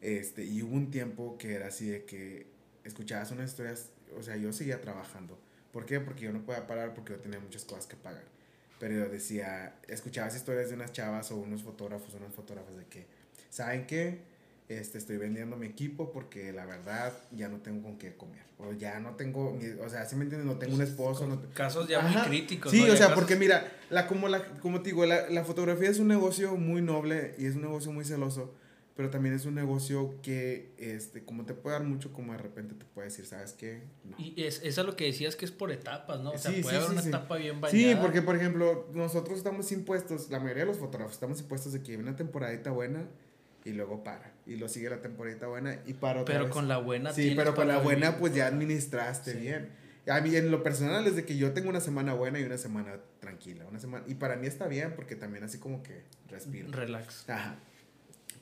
[0.00, 2.48] Este, y hubo un tiempo que era así de que
[2.84, 5.38] escuchabas unas historias, o sea, yo seguía trabajando.
[5.72, 6.00] ¿Por qué?
[6.00, 8.24] Porque yo no podía parar porque yo tenía muchas cosas que pagar.
[8.78, 13.06] Pero decía, escuchabas historias de unas chavas o unos fotógrafos o unas fotógrafas de que,
[13.50, 14.20] ¿saben qué?
[14.68, 18.42] Este, estoy vendiendo mi equipo porque la verdad ya no tengo con qué comer.
[18.58, 20.46] O ya no tengo, o sea, ¿sí me entiendes?
[20.46, 22.08] No tengo un esposo, no, Casos ya Ajá.
[22.08, 22.72] muy críticos.
[22.72, 22.92] Sí, ¿no?
[22.92, 25.98] o sea, casos- porque mira, la, como, la, como te digo, la, la fotografía es
[26.00, 28.52] un negocio muy noble y es un negocio muy celoso,
[28.96, 32.74] pero también es un negocio que, este, como te puede dar mucho, como de repente
[32.74, 33.82] te puede decir, ¿sabes qué?
[34.04, 34.16] No.
[34.18, 36.30] Y es, es a lo que decías que es por etapas, ¿no?
[36.32, 37.78] O sea, Sí, puede sí, haber sí, una etapa bien bañada.
[37.78, 41.82] Sí, porque por ejemplo, nosotros estamos impuestos, la mayoría de los fotógrafos estamos impuestos de
[41.82, 43.04] que viene una temporadita buena
[43.64, 44.32] y luego para.
[44.46, 46.52] Y lo sigue la temporadita buena y para otra Pero vez.
[46.54, 48.20] con la buena Sí, pero con la buena vivir.
[48.20, 49.68] pues ya administraste bien.
[50.08, 52.56] A mí en lo personal es de que yo tengo una semana buena y una
[52.58, 53.66] semana tranquila.
[53.68, 56.70] Una semana, y para mí está bien porque también así como que respiro.
[56.70, 57.28] Relax.
[57.28, 57.56] Ajá.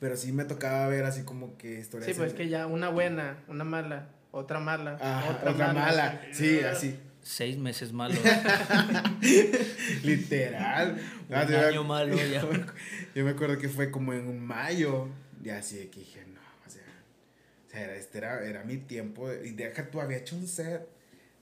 [0.00, 2.10] Pero sí me tocaba ver así como que historias.
[2.10, 6.20] Sí, pues en- que ya una buena, una mala, otra mala, Ajá, otra, mala.
[6.32, 6.98] Sí, así.
[7.22, 8.18] Seis meses malos.
[10.02, 10.98] Literal.
[11.28, 12.42] un Ah, yo- año malo ya.
[12.42, 12.64] Yo me,
[13.14, 15.08] yo me acuerdo que fue como en mayo.
[15.42, 16.82] Y así que dije, no, o sea.
[17.66, 19.28] O sea, era, este era, era mi tiempo.
[19.28, 20.86] de- y deja tú, había hecho un set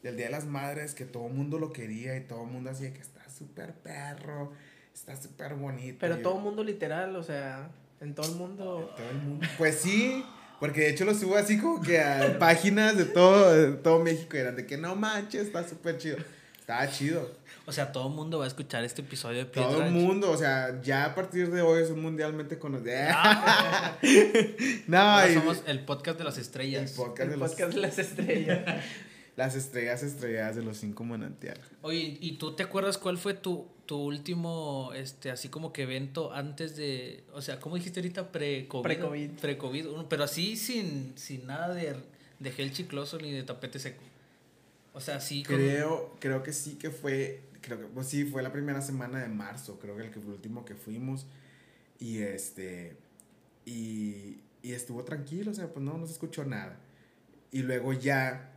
[0.02, 2.70] del Día de las Madres que todo el mundo lo quería y todo el mundo
[2.70, 4.52] así de que está súper perro,
[4.92, 5.98] está súper bonito.
[6.00, 7.70] Pero todo el mundo literal, o sea,
[8.02, 8.92] en todo el mundo.
[8.96, 9.46] Todo el mundo.
[9.58, 10.24] Pues sí,
[10.60, 14.36] porque de hecho lo subo así como que a páginas de todo, de todo México
[14.36, 16.16] eran de que no manches, está súper chido.
[16.60, 17.28] Estaba chido.
[17.66, 19.70] O sea, todo el mundo va a escuchar este episodio de Piedra.
[19.70, 22.92] Todo el mundo, o sea, ya a partir de hoy es un mundialmente conocido.
[24.86, 26.92] no, Ahora y- somos el podcast de las el estrellas.
[26.92, 28.60] podcast de El los- podcast de las estrellas.
[29.37, 31.64] las estrellas estrelladas de los cinco manantiales.
[31.81, 36.33] Oye, ¿y tú te acuerdas cuál fue tu, tu último, este, así como que evento
[36.33, 38.31] antes de, o sea, ¿cómo dijiste ahorita?
[38.31, 38.83] Pre-COVID.
[38.83, 39.31] Pre-COVID.
[39.40, 41.97] Pre-COVID, uno- pero así sin, sin nada de,
[42.38, 44.03] de gel chicloso ni de tapete seco.
[44.92, 45.42] O sea, sí.
[45.42, 49.29] Creo, creo que sí que fue, creo que pues sí, fue la primera semana de
[49.29, 51.25] marzo, creo que el, que fue el último que fuimos.
[51.99, 52.97] Y este,
[53.64, 56.79] y, y estuvo tranquilo, o sea, pues no, no se escuchó nada.
[57.51, 58.51] Y luego ya,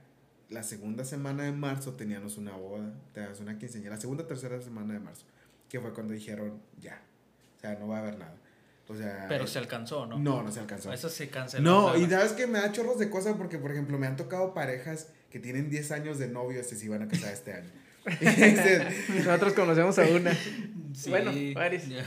[0.55, 4.93] la segunda semana de marzo teníamos una boda, teníamos una quinceañera, la segunda tercera semana
[4.93, 5.25] de marzo,
[5.69, 7.01] que fue cuando dijeron, ya,
[7.57, 8.37] o sea, no va a haber nada.
[8.87, 10.17] O sea, Pero eh, se alcanzó, ¿no?
[10.17, 10.93] no, no se alcanzó.
[10.93, 11.63] Eso se canceló.
[11.63, 14.15] No, nada y sabes que me da chorros de cosas porque, por ejemplo, me han
[14.15, 17.69] tocado parejas que tienen 10 años de novios y se iban a casar este año.
[18.21, 20.33] Dices, Nosotros conocemos a una.
[20.93, 21.89] Sí, bueno, varios.
[21.89, 22.05] ya.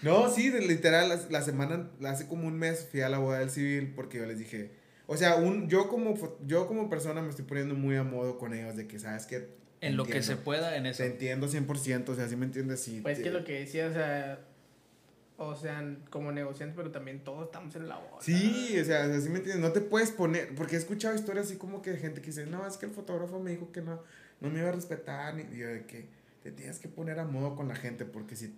[0.00, 3.50] no, sí, literal, la, la semana, hace como un mes fui a la boda del
[3.50, 6.14] civil porque yo les dije, o sea, un, yo, como,
[6.46, 9.48] yo como persona me estoy poniendo muy a modo con ellos de que, ¿sabes que
[9.80, 11.02] En lo que se pueda, en eso.
[11.02, 13.00] Te entiendo 100%, o sea, sí me entiendes, sí.
[13.02, 14.40] Pues te- que lo que decía, o sea,
[15.36, 18.18] o sea, como negociantes, pero también todos estamos en la boda.
[18.22, 21.56] Sí, o sea, así me entiendes, no te puedes poner, porque he escuchado historias así
[21.56, 24.00] como que de gente que dice, no, es que el fotógrafo me dijo que no,
[24.40, 26.06] no me iba a respetar, ni y yo de que
[26.42, 28.54] te tienes que poner a modo con la gente, porque si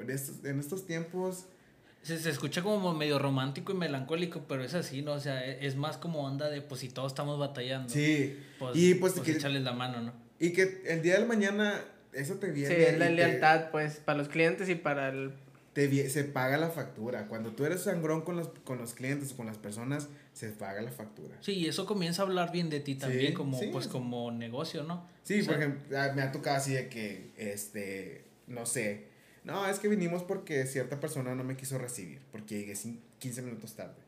[0.00, 1.46] en estos, en estos tiempos,
[2.04, 5.12] Se, se escucha como medio romántico y melancólico, pero es así, ¿no?
[5.14, 7.88] O sea, e- es más como onda de, pues si todos estamos batallando.
[7.88, 10.12] sí, Pues, y pues, pues que- échales la mano, ¿no?
[10.38, 11.80] y que el día del mañana
[12.12, 12.74] eso te viene.
[12.74, 15.32] Sí, es la te- lealtad, pues, para los clientes y para el...
[15.72, 17.26] te se paga la factura.
[17.26, 20.82] Cuando tú eres sangrón con los, con los clientes o con las personas, se paga
[20.82, 21.36] la factura.
[21.40, 23.68] Sí, y eso comienza a hablar bien de ti también, Sí, como, sí.
[23.72, 25.08] pues, como negocio, ¿no?
[25.22, 29.08] Sí, O sea, por ejemplo, me ha tocado así de que, este, no sé,
[29.44, 33.42] no, es que vinimos porque cierta persona no me quiso recibir, porque llegué cin- 15
[33.42, 34.02] minutos tarde.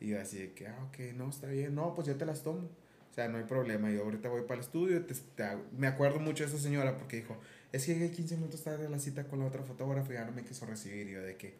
[0.00, 2.42] Y yo así de que, ah, ok, no, está bien, no, pues yo te las
[2.42, 2.68] tomo.
[3.10, 5.44] O sea, no hay problema, yo ahorita voy para el estudio, te- te
[5.76, 7.36] me acuerdo mucho de esa señora porque dijo,
[7.72, 10.24] es que llegué 15 minutos tarde a la cita con la otra fotógrafa y ya
[10.26, 11.08] no me quiso recibir.
[11.08, 11.54] Y yo de que,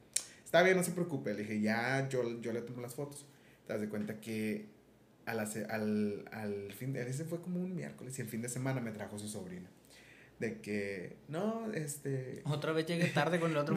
[0.45, 3.25] está bien, no se preocupe, le dije, ya, yo, yo le tomo las fotos.
[3.67, 4.67] Te das de cuenta que
[5.25, 8.49] a la al, al fin de, ese fue como un miércoles y el fin de
[8.51, 9.69] semana me trajo su sobrina.
[10.39, 12.43] De que, no, este...
[12.45, 13.75] Otra vez llegué tarde con el otro.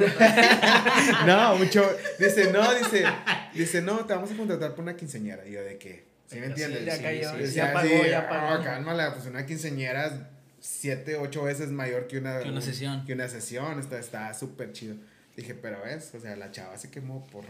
[1.25, 1.89] no, mucho.
[2.19, 3.05] Dice, no, dice,
[3.53, 5.47] dice, no, te vamos a contratar por una quinceñera.
[5.47, 6.85] Y yo de que, ¿sí me Sí, entiendes?
[6.85, 8.47] ya sí, cayó, sí, Decía ya pagó, ya pagó.
[8.55, 13.05] "Ah, cálmala, pues una quinceñera siete, ocho veces mayor que una, Que una sesión.
[13.05, 14.95] Que una sesión, está está súper chido.
[15.37, 17.45] Dije, pero ves, o sea, la chava se quemó por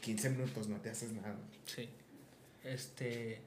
[0.00, 1.36] 15 minutos, no te haces nada.
[1.66, 1.90] Sí.
[2.62, 3.42] Este.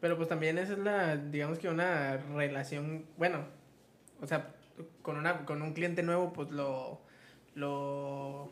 [0.00, 3.46] Pero pues también esa es la, digamos que una relación, bueno,
[4.20, 4.52] o sea,
[5.02, 7.00] con, una, con un cliente nuevo, pues lo,
[7.54, 8.50] lo,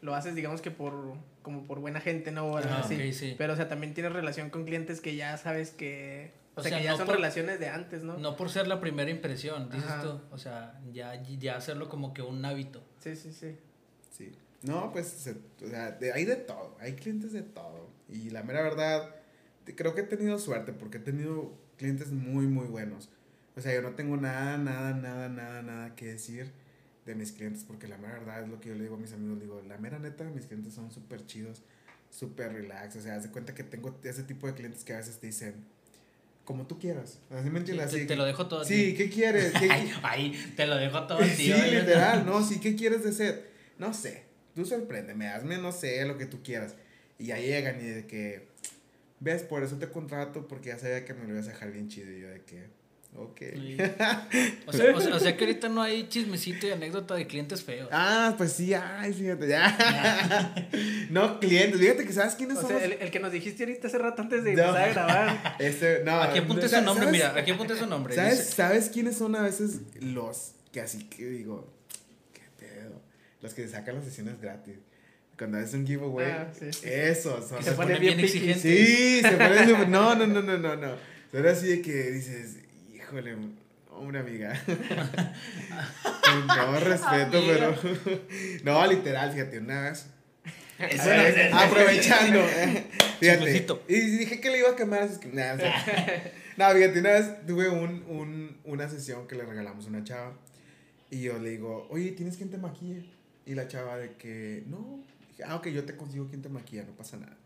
[0.00, 2.46] lo haces, digamos que por, como por buena gente, ¿no?
[2.46, 3.12] O algo Ah, así.
[3.12, 3.34] sí.
[3.38, 6.70] Pero, o sea, también tienes relación con clientes que ya sabes que, o, O sea,
[6.70, 8.16] sea, que ya no son por- relaciones de antes, ¿no?
[8.18, 10.02] No por ser la primera impresión, dices Ajá.
[10.02, 10.20] tú.
[10.30, 12.82] O sea, ya, ya hacerlo como que un hábito.
[12.98, 13.56] Sí, sí, sí.
[14.10, 14.32] Sí.
[14.62, 17.90] No, pues, se- o sea, de- hay de todo, hay clientes de todo.
[18.08, 19.14] Y la mera verdad,
[19.76, 23.08] creo que he tenido suerte porque he tenido clientes muy, muy buenos.
[23.56, 26.50] O sea, yo no tengo nada, nada, nada, nada, nada que decir
[27.04, 29.12] de mis clientes porque la mera verdad es lo que yo le digo a mis
[29.12, 29.40] amigos.
[29.40, 31.62] Digo, la mera neta, mis clientes son súper chidos,
[32.10, 32.96] súper relax.
[32.96, 35.26] O sea, haz de cuenta que tengo ese tipo de clientes que a veces te
[35.26, 35.54] dicen,
[36.44, 37.18] como tú quieras.
[37.30, 37.90] Así me entiendes.
[37.90, 38.94] te, Así, te lo dejo todo Sí.
[38.96, 39.52] ¿qué quieres?
[39.52, 41.26] ¿Qué- Ay, ay, te lo dejo todo ti.
[41.36, 43.44] Sí, literal, no, sí, ¿qué quieres de set?
[43.78, 44.22] No sé,
[44.54, 46.74] tú sorpréndeme, hazme, no sé, lo que tú quieras.
[47.18, 48.48] Y ya llegan y de que,
[49.20, 51.88] ves, por eso te contrato, porque ya sabía que me lo ibas a dejar bien
[51.88, 52.10] chido.
[52.10, 52.66] Y yo de que,
[53.16, 53.38] ok.
[53.54, 53.76] Sí.
[54.66, 57.62] O sea, o, sea, o sea que ahorita no hay chismecito y anécdota de clientes
[57.62, 57.88] feos.
[57.92, 60.54] Ah, pues sí, ay, fíjate, ya.
[61.10, 63.64] no, clientes, fíjate que sabes quiénes O son sea, los- el, el que nos dijiste
[63.64, 64.62] ahorita hace rato antes de No.
[64.64, 65.56] empezar a grabar.
[65.58, 68.14] Este, no, aquí apunté su ¿sabes- nombre, sabes- mira, aquí apunté su nombre.
[68.14, 71.70] ¿Sabes, Dice- ¿Sabes quiénes son a veces los que así que digo,
[72.32, 73.00] qué pedo?
[73.42, 74.76] Los que sacan las sesiones gratis.
[75.36, 77.58] Cuando haces un giveaway, Ah, sí, sí, esos son.
[77.58, 78.62] Que se se ponen pone bien bien exigentes.
[78.62, 80.92] Sí, se ponen No, no, no, no, no, no.
[81.32, 82.56] Pero así de que dices,
[83.12, 83.36] híjole,
[83.90, 84.58] hombre, amiga.
[86.24, 87.76] Con todo respeto, Amiga.
[87.84, 88.20] pero.
[88.64, 90.06] No, literal, fíjate, una vez.
[90.78, 92.40] Eso no es- aprovechando.
[92.40, 92.86] eh,
[93.20, 93.66] Fíjate.
[93.88, 95.02] Y dije que le iba a quemar.
[95.02, 99.34] así que- nah, o sea, no, fíjate, una vez tuve un, un, una sesión que
[99.36, 100.32] le regalamos a una chava.
[101.10, 103.04] Y yo le digo, oye, ¿tienes quien te maquille?
[103.44, 105.04] Y la chava de que, no.
[105.30, 107.36] Dije, ah, ok, yo te consigo quien te maquilla, no pasa nada.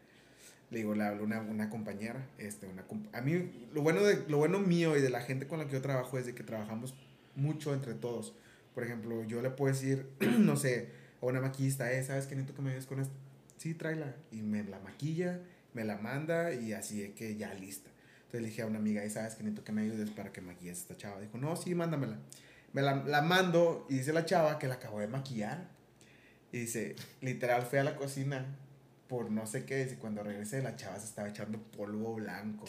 [0.71, 2.27] Le digo, le hablo una, una compañera.
[2.39, 5.59] Este, una, a mí, lo bueno, de, lo bueno mío y de la gente con
[5.59, 6.95] la que yo trabajo es de que trabajamos
[7.37, 8.35] mucho entre todos.
[8.75, 10.07] Por ejemplo, yo le puedo decir,
[10.39, 10.91] no sé,
[11.23, 13.15] a una maquillista, eh, ¿sabes qué necesito que me ayudes con esto?
[13.59, 14.15] Sí, tráela.
[14.33, 15.41] Y me la maquilla,
[15.73, 17.91] me la manda y así de que ya lista.
[18.19, 20.41] Entonces le dije a una amiga, ¿y sabes que necesito que me ayudes para que
[20.41, 21.21] maquilles a esta chava?
[21.21, 22.19] Dijo, no, sí, mándamela.
[22.73, 25.69] Me la, la mando y dice la chava que la acabo de maquillar.
[26.51, 28.45] Y dice, literal, fui a la cocina
[29.09, 29.85] por no sé qué.
[29.85, 32.65] Dice, cuando regresé, la chava se estaba echando polvo blanco.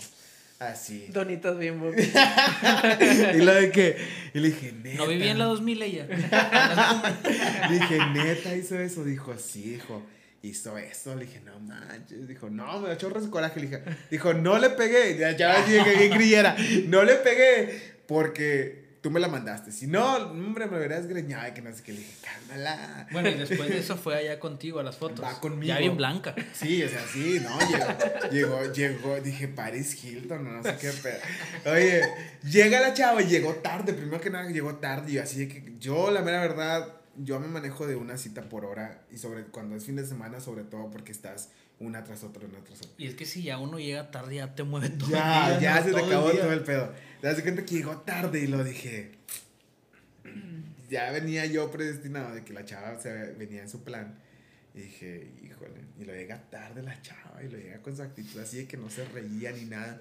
[0.59, 1.07] Así.
[1.09, 1.91] Donitos bimbo.
[3.35, 3.97] y lo de que,
[4.33, 4.97] y le dije, neta.
[4.97, 6.07] No vivía en la 2000 ella.
[7.69, 9.03] Dije, neta, hizo eso.
[9.03, 10.01] Dijo, sí, hijo.
[10.41, 11.15] Hizo eso.
[11.15, 12.27] Le dije, no manches.
[12.27, 13.59] Dijo, no, me da chorros de coraje.
[13.59, 15.15] Le dije, dijo, no le pegué.
[15.17, 16.55] Ya, ya de que bien creyera.
[16.87, 19.71] No le pegué porque tú me la mandaste.
[19.71, 21.93] Si no, hombre, me hubieras greñado y que no sé qué.
[21.93, 23.07] Le dije, cálmala.
[23.11, 25.23] Bueno, y después de eso fue allá contigo a las fotos.
[25.23, 25.67] Va conmigo.
[25.67, 26.35] Ya bien blanca.
[26.53, 31.73] Sí, o sea, sí, no, llegó, llegó, llegó, dije, Paris Hilton, no, sé qué pedo.
[31.73, 32.01] Oye,
[32.43, 35.75] llega la chava y llegó tarde, primero que nada llegó tarde, y así de que
[35.79, 39.75] yo, la mera verdad, yo me manejo de una cita por hora, y sobre, cuando
[39.75, 42.91] es fin de semana, sobre todo porque estás una tras otra, una tras otra.
[42.97, 45.69] Y es que si ya uno llega tarde, ya te mueve todo Ya, el día.
[45.75, 45.85] ya ¿no?
[45.85, 46.93] se te Todo acabó todo el pedo.
[47.21, 49.11] Te das cuenta que llegó tarde y lo dije.
[50.89, 54.15] Ya venía yo predestinado de que la chava se venía en su plan.
[54.73, 55.81] Y dije, híjole.
[55.99, 58.77] Y lo llega tarde la chava y lo llega con su actitud así de que
[58.77, 59.99] no se reía ni nada.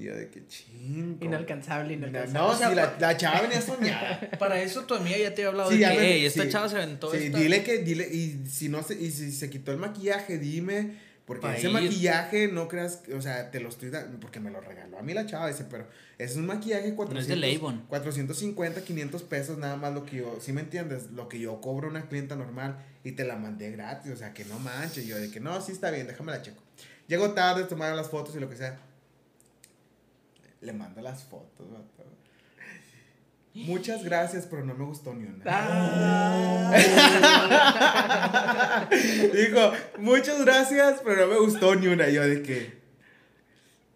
[0.00, 1.16] Y yo de que ching.
[1.18, 1.24] ¿cómo?
[1.30, 2.38] Inalcanzable, No, inalcanzable.
[2.48, 4.30] no, O sea, sí, la, la chava venía soñada.
[4.38, 6.48] Para eso tu amiga ya te había hablado Sí, de que, me- "Ey, esta sí.
[6.48, 7.38] chava se aventó Sí, esta".
[7.38, 11.46] dile que, dile, y si no se, y si se quitó el maquillaje, dime, Porque
[11.58, 15.02] ese maquillaje, no creas, o sea, te lo estoy dando, porque me lo regaló a
[15.02, 15.86] mí la chava, dice, pero
[16.18, 17.84] es un maquillaje 400, No es de Avon.
[17.86, 21.12] 450, 500 pesos nada más lo que yo, si me entiendes?
[21.12, 24.32] Lo que yo cobro a una clienta normal y te la mandé gratis, o sea,
[24.34, 26.60] que no manches, yo de que no, sí está bien, déjame la checo.
[27.06, 28.80] Llego tarde, tomaron las fotos y lo que sea.
[30.60, 32.04] Le mando las fotos, vato.
[33.52, 35.42] Muchas gracias, pero no me gustó ni una.
[35.46, 36.72] Ah.
[39.34, 42.08] Dijo, muchas gracias, pero no me gustó ni una.
[42.08, 42.78] Yo de que.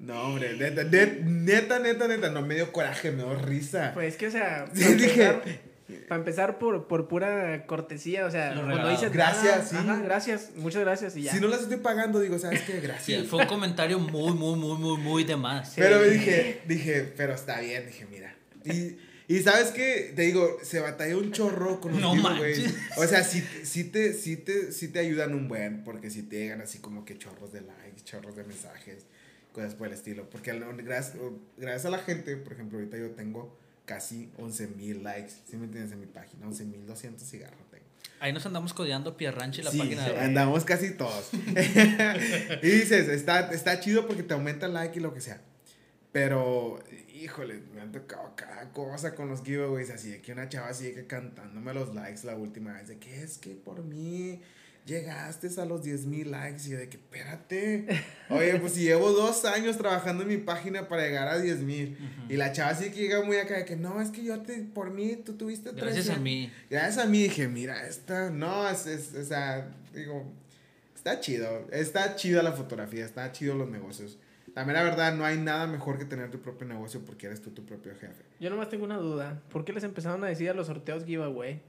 [0.01, 3.93] No, hombre, neta, net- neta, neta, neta, no me dio coraje, me dio risa.
[3.95, 5.61] Pues que, o sea, Sí, dije-
[6.09, 9.91] para empezar por, por pura cortesía, o sea, Lo cuando dices Gracias, nada, sí.
[9.91, 11.33] ajá, gracias, muchas gracias y ya.
[11.33, 12.73] Si no las estoy pagando, digo, ¿sabes qué?
[12.75, 13.27] Sí, Gracias.
[13.27, 15.69] fue un comentario muy, muy, muy, muy, muy de más.
[15.71, 15.81] Sí.
[15.81, 18.35] Pero dije, dije, pero está bien, dije, mira.
[18.65, 22.75] Y, y sabes qué, te digo, se batalla un chorro con los No manches.
[22.97, 26.37] O sea, sí, sí, te, sí, te, sí te ayudan un buen, porque si te
[26.37, 29.07] llegan así como que chorros de likes, chorros de mensajes,
[29.53, 30.29] cosas por el estilo.
[30.29, 30.53] Porque
[30.85, 31.17] gracias,
[31.57, 35.65] gracias a la gente, por ejemplo, ahorita yo tengo casi 11 mil likes, ¿sí me
[35.65, 35.93] entiendes?
[35.93, 37.85] En mi página, 11 mil 200 cigarros tengo.
[38.21, 41.31] Ahí nos andamos codeando Pierranchi la Sí, página de andamos casi todos.
[42.63, 45.41] y dices, está, está chido porque te aumenta el like y lo que sea.
[46.13, 46.79] Pero,
[47.13, 49.91] híjole, me han tocado cada cosa con los giveaways.
[49.91, 52.87] Así de que una chava sigue cantándome los likes la última vez.
[52.87, 54.41] De que es que por mí
[54.85, 56.67] llegaste a los 10 mil likes.
[56.67, 57.87] Y yo de que, espérate.
[58.31, 61.97] Oye, pues si llevo dos años trabajando en mi página para llegar a 10 mil.
[62.29, 64.63] Y la chava sí que llega muy acá de que, no, es que yo te,
[64.63, 66.21] por mí, tú tuviste Gracias a 300".
[66.23, 66.53] mí.
[66.71, 70.31] Gracias a mí dije, mira, esta, no, es, es, o sea, digo,
[70.95, 74.19] está chido, está chida la fotografía, está chido los negocios.
[74.55, 77.51] También la verdad, no hay nada mejor que tener tu propio negocio porque eres tú
[77.51, 78.23] tu propio jefe.
[78.39, 79.43] Yo nomás tengo una duda.
[79.51, 81.61] ¿Por qué les empezaron a decir a los sorteos giveaway?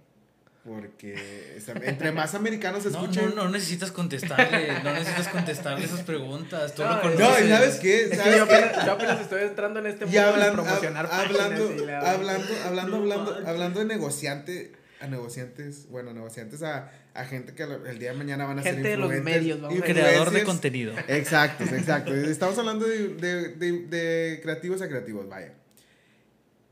[0.66, 3.36] Porque entre más americanos se No, escuchen...
[3.36, 6.74] no, no necesitas contestarle, no necesitas contestarle esas preguntas.
[6.74, 7.20] Tú No, lo no, conoces.
[7.40, 8.16] No, ¿y sabes qué?
[8.16, 11.26] ¿Sabes yo apenas, yo apenas estoy entrando en este Y mundo de hablando, promocionar hab-
[11.28, 17.54] hablando, y la- hablando, hablando, hablando, de negociante, a negociantes, bueno, negociantes a, a gente
[17.54, 19.80] que el día de mañana van a Gente ser de los medios, vamos.
[19.84, 20.94] Creador de contenido.
[21.08, 22.12] Exacto, exacto.
[22.16, 25.54] Estamos hablando de, de, de, de creativos a creativos, vaya.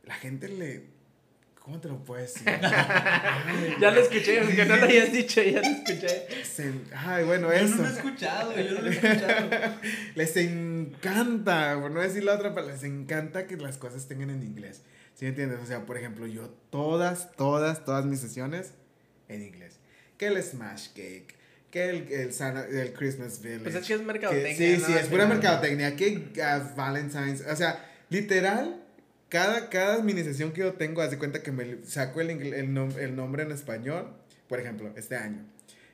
[0.05, 0.92] La gente le...
[1.63, 2.43] ¿Cómo te lo puedo decir?
[2.47, 6.27] Ay, Ya lo escuché, aunque no lo hayas dicho, ya lo escuché.
[6.95, 7.75] ay, bueno, Yo eso.
[7.77, 9.49] no lo he escuchado, yo no lo he escuchado.
[10.15, 14.43] Les encanta, por no decir la otra palabra, les encanta que las cosas tengan en
[14.43, 14.81] inglés.
[15.15, 15.59] ¿Sí me entiendes?
[15.61, 18.71] O sea, por ejemplo, yo todas, todas, todas mis sesiones
[19.29, 19.79] en inglés.
[20.17, 21.35] Que el Smash Cake,
[21.71, 23.63] que el, el, Santa- el Christmas Village.
[23.63, 24.55] Pues es que es que- mercadotecnia.
[24.75, 24.87] sí, ¿no?
[24.87, 25.95] sí, es pura mercadotecnia.
[25.95, 28.82] Que uh, Valentine's, o sea, literal,
[29.33, 32.69] cada, cada mini sesión que yo tengo, haz de cuenta que me saco el, el,
[32.69, 34.13] nom- el nombre en español.
[34.47, 35.43] Por ejemplo, este año,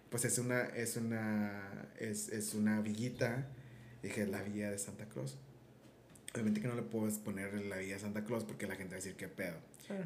[0.09, 3.47] pues es una, es una, es, es una villita.
[4.03, 5.37] Dije, la villa de Santa Claus.
[6.33, 8.97] Obviamente que no le puedes poner la villa de Santa Claus porque la gente va
[8.97, 9.55] a decir, ¿qué pedo?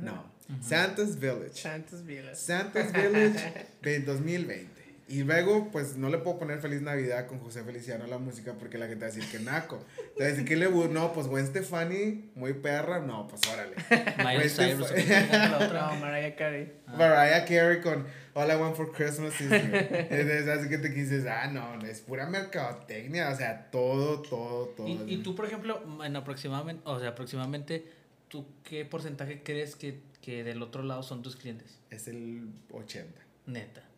[0.02, 0.32] No.
[0.62, 1.56] Santa's Village.
[1.56, 2.39] Santos Vilas.
[2.39, 4.73] Santa's Village de 2020.
[5.13, 8.56] Y luego, pues no le puedo poner Feliz Navidad con José Feliciano a la música
[8.58, 9.86] porque la gente va a decir que naco.
[10.17, 13.76] Decir que le no, pues Gwen Stefani, muy perra, no, pues órale.
[14.17, 14.76] Miley Este
[16.02, 16.73] Mariah Carey.
[16.88, 16.95] Ah.
[16.97, 19.56] Mariah Carey con All I Want for Christmas is You.
[19.56, 24.88] Entonces, así que te dices, ah, no, es pura mercadotecnia, o sea, todo, todo, todo.
[24.88, 27.86] Y, y tú, por ejemplo, en aproximadamente, o sea, aproximadamente,
[28.30, 31.78] ¿tú qué porcentaje crees que, que del otro lado son tus clientes?
[31.91, 33.92] Es el 80, Neta.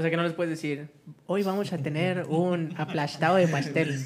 [0.00, 0.88] O sea que no les puedes decir,
[1.26, 4.02] hoy vamos a tener un aplastado de pastel.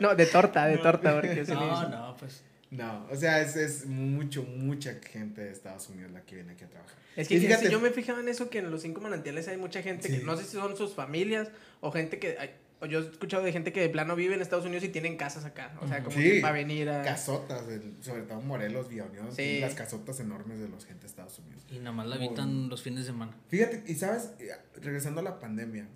[0.00, 1.90] No, de torta, de torta, porque se le No, dice.
[1.90, 2.42] no, pues.
[2.70, 6.64] No, o sea, es, es mucho, mucha gente de Estados Unidos la que viene aquí
[6.64, 6.96] a trabajar.
[7.14, 9.82] Es que fíjate- yo me fijaba en eso que en los cinco manantiales hay mucha
[9.82, 11.48] gente que no sé si son sus familias
[11.82, 12.38] o gente que
[12.86, 15.44] yo he escuchado de gente que de plano vive en Estados Unidos y tienen casas
[15.44, 16.22] acá, o sea, como Sí.
[16.22, 19.60] que para venir a Casotas, del- sobre todo Morelos, Villa Unión, Sí.
[19.60, 21.64] las casotas enormes de los gente de Estados Unidos.
[21.70, 23.32] Y nada más la habitan los fines de semana.
[23.48, 25.86] Fíjate, y sabes, Eh, regresando a la pandemia,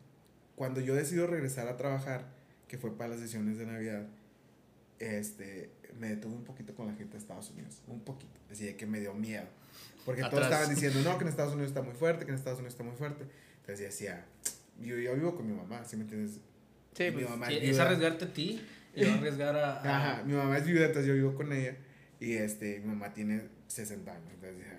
[0.56, 2.26] cuando yo decido regresar a trabajar,
[2.66, 4.06] que fue para las sesiones de Navidad,
[4.98, 8.76] este, me detuve un poquito con la gente de Estados Unidos, un poquito, así de
[8.76, 9.46] que me dio miedo.
[10.04, 10.52] Porque todos Atrás.
[10.52, 12.84] estaban diciendo, no, que en Estados Unidos está muy fuerte, que en Estados Unidos está
[12.84, 13.24] muy fuerte.
[13.60, 14.24] Entonces decía,
[14.80, 16.38] yo, yo vivo con mi mamá, ¿sí me entiendes?
[16.98, 18.60] Sí, mi pues, mamá es es arriesgarte a ti
[18.94, 19.74] y no arriesgar a.
[19.80, 21.76] a- Ajá, mi mamá es viuda, entonces yo vivo con ella.
[22.18, 24.26] Y este, mi mamá tiene 60 años.
[24.34, 24.76] Entonces dije,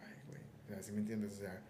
[0.00, 0.40] ay, güey.
[0.64, 1.32] O sea, ¿sí me entiendes?
[1.34, 1.60] O sea,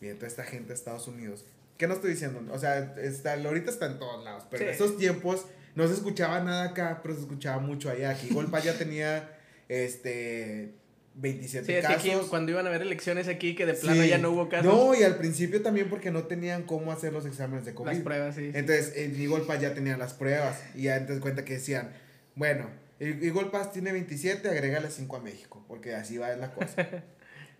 [0.00, 1.44] viene toda esta gente de Estados Unidos.
[1.76, 2.40] ¿Qué no estoy diciendo?
[2.52, 4.44] O sea, está, ahorita está en todos lados.
[4.48, 8.10] Pero en esos tiempos no se escuchaba nada acá, pero se escuchaba mucho allá.
[8.10, 9.36] Aquí Golpa ya tenía,
[9.68, 10.74] este,
[11.20, 11.98] 27 Sí, casos.
[11.98, 14.08] aquí, cuando iban a haber elecciones aquí, que de plano Sí.
[14.08, 14.66] ya no hubo casos.
[14.72, 17.88] No, y al principio también porque no tenían cómo hacer los exámenes de COVID.
[17.90, 18.50] las pruebas, sí.
[18.54, 20.60] Entonces, en Pass ya tenía las pruebas.
[20.74, 21.90] Y ya entonces cuenta que decían,
[22.36, 26.74] bueno, Eagle Pass tiene 27, agrégale 5 a México, porque así va la cosa.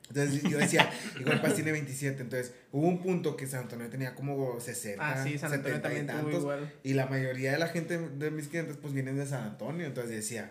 [0.08, 2.22] Entonces yo decía, Eagle Pass tiene 27.
[2.22, 5.06] Entonces hubo un punto que San Antonio tenía como 60.
[5.06, 6.72] Ah, sí, San Antonio 70 y también tuvo tantos, igual.
[6.82, 9.84] Y la mayoría de la gente de mis clientes pues vienen de San Antonio.
[9.86, 10.48] Entonces decía, "La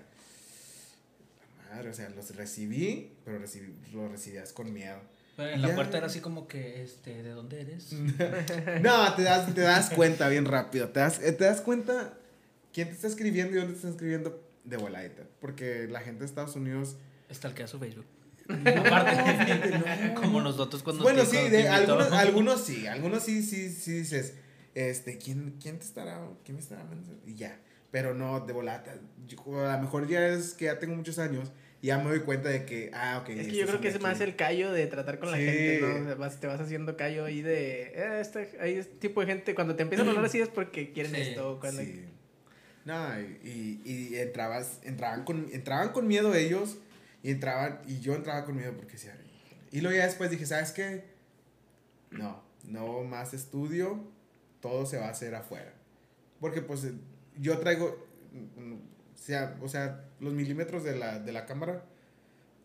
[1.78, 5.00] madre, o sea, los recibí, pero recibí, los recibías con miedo.
[5.36, 5.76] Pero en la Ya.
[5.76, 7.94] puerta era así como que, este, ¿de dónde eres?
[8.82, 10.90] No, te das, te das cuenta bien rápido.
[10.90, 12.18] Te das, eh, te das cuenta
[12.74, 15.24] quién te está escribiendo y dónde te está escribiendo de voladita.
[15.40, 16.98] Porque la gente de Estados Unidos.
[17.32, 18.06] Stalkea su Facebook.
[18.50, 19.78] Aparte,
[20.14, 20.22] no.
[20.22, 22.88] como nosotros cuando bueno, sí, de, algunos, algunos sí.
[22.88, 24.34] Algunos sí, sí, sí dices.
[24.74, 26.20] Este, ¿quién, quién te estará?
[26.46, 26.84] ¿Quién me estará?
[27.26, 27.60] Y ya.
[27.92, 28.96] Pero no, de volata.
[29.28, 31.52] Yo- a lo mejor ya es que ya tengo muchos años.
[31.82, 33.30] Y ya me doy cuenta de que, ah, ok.
[33.30, 35.44] Es que este yo creo que es más el callo de tratar con la Sí.
[35.46, 36.02] gente, ¿no?
[36.02, 37.82] O sea, vas- te vas haciendo callo ahí de.
[37.94, 39.54] Eh, este, hay este tipo de gente.
[39.54, 41.60] Cuando te empiezan a hablar así es porque quieren Sí, esto.
[41.60, 42.06] Cuando, Sí.
[42.86, 46.78] No, y, y, y entrabas, entraban con, entraban con miedo ellos
[47.22, 49.16] y entraban, y yo entraba con miedo porque decía,
[49.72, 51.04] y luego ya después dije, ¿sabes qué?
[52.12, 54.00] No, no más estudio,
[54.62, 55.74] todo se va a hacer afuera.
[56.40, 56.88] Porque pues
[57.38, 58.08] yo traigo,
[58.56, 61.84] o sea, o sea, los milímetros de la, de la cámara,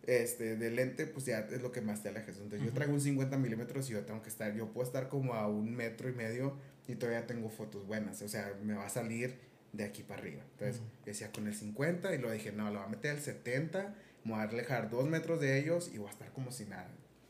[0.06, 2.36] este, de lente, pues ya es lo que más te alejas.
[2.38, 5.34] Entonces yo traigo un 50 milímetros y yo tengo que estar, yo puedo estar como
[5.34, 6.56] a un metro y medio
[6.88, 8.20] y todavía tengo fotos buenas.
[8.22, 9.38] O sea, me va a salir
[9.72, 10.42] de aquí para arriba.
[10.52, 13.20] Entonces, yo decía con el 50 y luego dije, no, lo voy a meter al
[13.20, 13.94] 70,
[14.24, 16.88] me voy a alejar dos metros de ellos y voy a estar como si nada,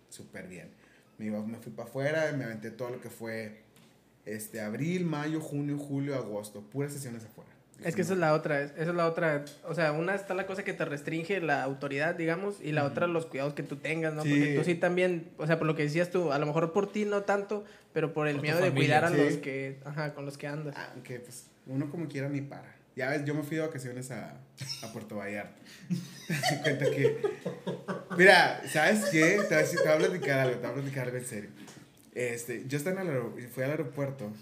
[0.08, 0.70] súper bien.
[1.18, 3.62] Me, iba, me fui para afuera, me aventé todo lo que fue
[4.24, 7.50] este, abril, mayo, junio, julio, agosto, puras sesiones afuera.
[7.84, 10.34] Es que esa es la otra, es- esa es la otra, o sea, una está
[10.34, 13.76] la cosa que te restringe la autoridad, digamos, y la otra los cuidados que tú
[13.76, 14.22] tengas, ¿no?
[14.22, 14.30] Sí.
[14.30, 16.90] Porque tú sí también, o sea, por lo que decías tú, a lo mejor por
[16.92, 19.16] ti no tanto, pero por el Por miedo de familia, cuidar a sí.
[19.16, 20.74] los que, ajá, con los que andas.
[20.94, 22.74] Aunque pues uno como quiera ni para.
[22.94, 24.34] Ya ves, yo me fui de vacaciones a,
[24.82, 25.54] a Puerto Vallarta.
[26.28, 27.16] Te das cuenta que...
[28.18, 29.38] Mira, ¿sabes qué?
[29.48, 31.24] Te voy, a decir- te voy a platicar algo, te voy a platicar algo en
[31.24, 31.50] serio.
[32.14, 34.32] Este, yo estaba en el aeropuerto, fui al aeropuerto.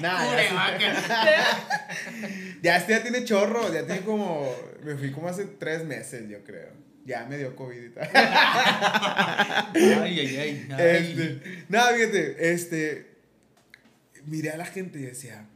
[0.00, 0.78] Nada, ya,
[2.62, 4.52] ya este ya tiene chorro, ya tiene como...
[4.82, 6.70] Me fui como hace tres meses, yo creo.
[7.04, 8.08] Ya me dio COVID y tal.
[9.74, 10.68] Ay, ay, ay.
[10.70, 10.76] ay.
[10.78, 13.16] Este, nada, fíjate, este,
[14.26, 15.46] miré a la gente y decía,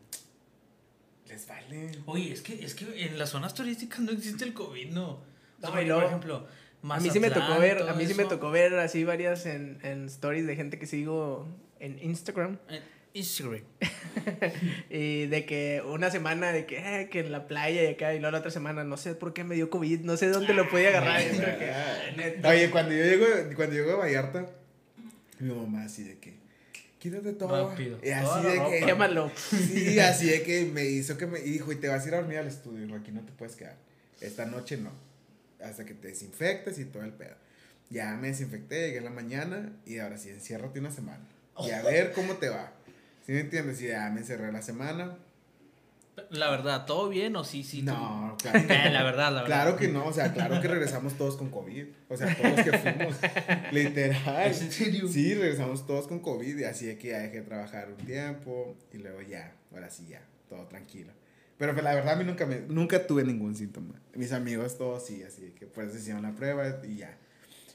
[1.29, 1.91] les vale.
[2.07, 5.11] Oye, es que, es que en las zonas turísticas no existe el COVID, ¿no?
[5.11, 5.25] O
[5.61, 6.49] sea, No, porque, y por ejemplo,
[6.89, 9.79] a mí sí me tocó ver, a mí sí me tocó ver así varias en,
[9.83, 11.47] en stories de gente que sigo
[11.81, 12.59] en Instagram.
[12.69, 12.83] En
[13.15, 13.63] Instagram.
[14.91, 18.19] Y de que una semana de que, eh, que en la playa y acá, y
[18.19, 20.69] luego la otra semana, no sé por qué me dio COVID, no sé dónde lo
[20.69, 21.23] podía agarrar.
[21.23, 22.41] Que.
[22.49, 24.47] Oye, cuando yo llego, cuando llego a Vallarta,
[25.39, 26.35] mi mamá así de que,
[26.99, 27.71] quítate todo.
[27.71, 27.99] Rápido.
[28.03, 28.71] Y así Toda de ropa.
[28.71, 29.33] que, Quémalo.
[29.35, 32.15] sí, así de que me hizo que me, y dijo, y te vas a ir
[32.15, 33.77] a dormir al estudio, dijo, aquí no te puedes quedar.
[34.21, 34.91] Esta noche no.
[35.65, 37.35] Hasta que te desinfectes y todo el pedo.
[37.91, 41.27] Ya me desinfecté, llegué en la mañana y ahora sí, enciérrate una semana.
[41.59, 42.73] Y a ver cómo te va.
[43.27, 43.81] ¿Sí me entiendes?
[43.83, 45.17] Y ya me encerré la semana.
[46.29, 47.81] La verdad, ¿todo bien o sí, sí?
[47.83, 48.91] No, claro que Eh, no.
[48.93, 49.47] la verdad, la verdad.
[49.47, 51.87] Claro que no, o sea, claro que regresamos todos con COVID.
[52.09, 53.17] O sea, todos que fuimos.
[53.73, 54.51] Literal.
[54.51, 55.09] ¿Es en serio?
[55.09, 58.77] Sí, regresamos todos con COVID y así de que ya dejé de trabajar un tiempo
[58.93, 60.21] y luego ya, ahora sí ya,
[60.51, 61.13] todo tranquilo.
[61.57, 63.95] Pero pues, la verdad a mí nunca, me, nunca tuve ningún síntoma.
[64.15, 67.17] Mis amigos todos sí, así que pues hicieron la prueba y ya.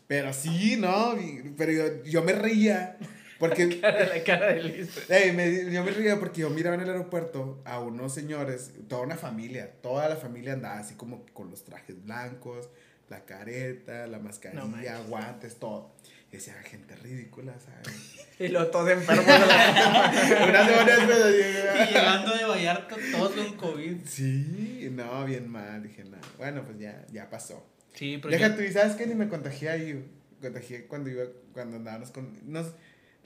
[0.07, 1.15] Pero sí, no,
[1.57, 2.97] pero yo, yo me reía
[3.39, 3.79] porque...
[3.79, 5.09] Cara- la cara de Liz.
[5.09, 9.01] Ey, me- yo me reía porque yo miraba en el aeropuerto a unos señores, toda
[9.01, 12.69] una familia, toda la familia andaba así como con los trajes blancos,
[13.09, 15.07] la careta, la mascarilla, manches.
[15.07, 15.95] guantes, todo.
[16.29, 18.27] Y decía, gente ridícula, ¿sabes?
[18.39, 19.25] Y los todos enfermos.
[19.25, 23.97] de la- Una semana después, Y llegando de Vallarta, todos con COVID.
[24.05, 26.17] Sí, no, bien mal, dije, no.
[26.37, 27.65] Bueno, pues ya, ya pasó.
[27.95, 30.05] Sí, pero Deja yo- tú, sabes que ni me contagié ahí,
[30.39, 31.23] contagié cuando iba,
[31.53, 32.67] cuando andábamos con, nos,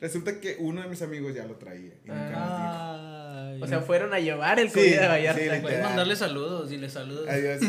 [0.01, 3.61] resulta que uno de mis amigos ya lo traía y nunca Ay.
[3.61, 5.55] O sea, fueron a llevar el Sí, COVID a Vallarta.
[5.55, 7.27] sí, Puedes mandarle saludos, dile saludos.
[7.29, 7.61] Adiós,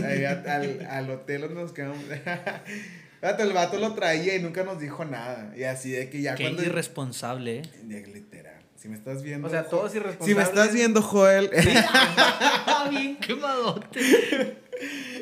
[0.47, 1.99] al, al hotel donde nos quedamos.
[3.39, 5.53] El vato lo traía y nunca nos dijo nada.
[5.57, 6.65] Y así de que ya Qué cuando.
[6.65, 7.63] irresponsable, ¿eh?
[8.13, 8.61] Literal.
[8.77, 9.47] Si me estás viendo.
[9.47, 10.37] O sea, todos Si irresponsables.
[10.37, 11.49] me estás viendo, Joel.
[11.89, 14.01] Ah, bien quemadote.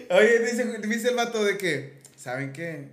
[0.08, 1.98] Oye, dice, dice el vato de que.
[2.16, 2.88] ¿Saben qué?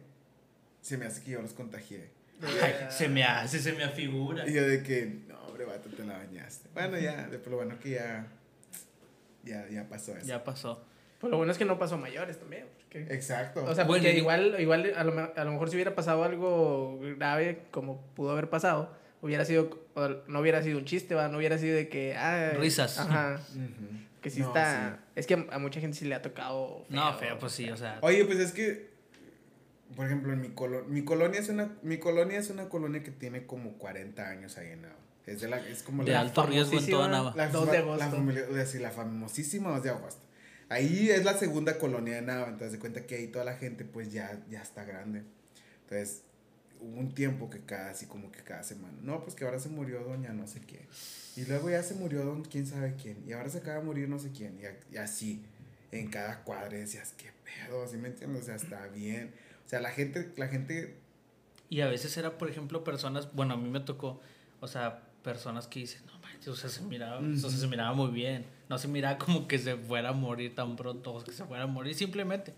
[0.82, 2.10] Se me hace que yo los contagié.
[2.42, 4.48] Ay, se me hace, se me afigura.
[4.48, 5.22] Y yo de que.
[5.28, 6.70] No, hombre, vato, te la bañaste.
[6.74, 7.28] Bueno, ya.
[7.28, 8.28] Después lo bueno que ya.
[9.44, 10.28] Ya, ya pasó eso.
[10.28, 10.84] Ya pasó.
[11.20, 12.66] Pues lo bueno es que no pasó mayores también.
[12.84, 13.64] porque- Exacto.
[13.66, 16.24] O sea, Bueno, porque y- igual, igual a, lo, a lo mejor si hubiera pasado
[16.24, 19.80] algo grave como pudo haber pasado, hubiera sido,
[20.28, 21.28] no hubiera sido un chiste, ¿va?
[21.28, 22.16] no hubiera sido de que...
[22.16, 23.00] Ah, Risas.
[23.00, 23.40] Ajá.
[24.22, 25.00] Que sí No, está...
[25.16, 26.86] Es que a mucha gente sí le ha tocado...
[26.90, 27.98] No, feo, pues sí, o sea.
[28.02, 28.90] Oye, pues es que,
[29.96, 33.12] por ejemplo, en mi, colo- mi colonia es una mi colonia es una colonia que
[33.12, 34.96] tiene como 40 años ahí en Nava.
[35.26, 37.34] Es de la es como De la alto riesgo en toda famosísima- Nava.
[37.36, 38.54] la, 2 de la, agosto.
[38.54, 40.22] sea, sí, la famosísima 2 de agosto.
[40.70, 43.86] Ahí es la segunda colonia de Nava, entonces de cuenta que ahí toda la gente
[43.86, 45.24] pues ya ya está grande.
[45.84, 46.24] Entonces,
[46.82, 49.70] hubo un tiempo que cada así como que cada semana, no, pues que ahora se
[49.70, 50.84] murió doña no sé quién.
[51.38, 53.18] Y luego ya se murió don quién sabe quién.
[53.28, 54.60] Y ahora se acaba de morir no sé quién.
[54.60, 55.44] Y, y así,
[55.92, 58.42] en cada cuadra decías, qué pedo, ¿sí me entiendes?
[58.44, 59.32] O sea, está bien.
[59.68, 60.98] O sea, la gente, la gente,
[61.70, 64.22] Y a veces era, por ejemplo, personas, bueno, a mí me tocó,
[64.62, 67.94] o sea, personas que dicen, no manches, o sea, se miraba, o sea, se miraba
[67.94, 68.46] muy bien.
[68.70, 71.66] No se miraba como que se fuera a morir tan pronto, o que se fuera
[71.66, 72.54] a morir simplemente.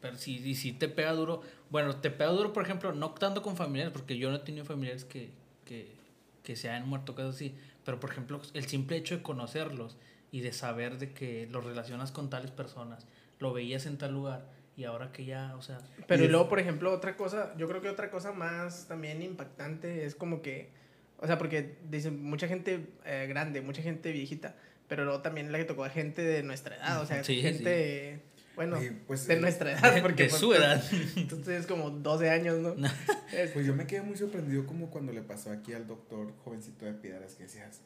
[0.00, 1.42] Pero sí, y sí te pega duro.
[1.70, 4.64] Bueno, te pega duro, por ejemplo, no tanto con familiares, porque yo no he tenido
[4.64, 5.30] familiares que,
[5.64, 5.94] que,
[6.42, 7.54] que se hayan muerto, cosas así.
[7.84, 9.96] Pero, por ejemplo, el simple hecho de conocerlos
[10.32, 13.06] y de saber de que los relacionas con tales personas,
[13.38, 16.58] lo veías en tal lugar, y ahora que ya, o sea, Pero Y luego, por
[16.58, 20.70] ejemplo, otra cosa, yo creo que otra cosa más también impactante es como que,
[21.18, 24.56] o sea, porque dicen mucha gente eh, grande, mucha gente viejita,
[24.88, 28.20] pero luego también la que tocó a gente de nuestra edad, o sea, Sí, gente,
[28.56, 30.82] bueno, pues, de eh, nuestra edad, porque de pues, su edad.
[31.28, 32.74] Tú tienes como 12 años, ¿no?
[33.32, 36.84] Es- Pues yo me quedé muy sorprendido como cuando le pasó aquí al doctor jovencito
[36.84, 37.80] de piedras que decías,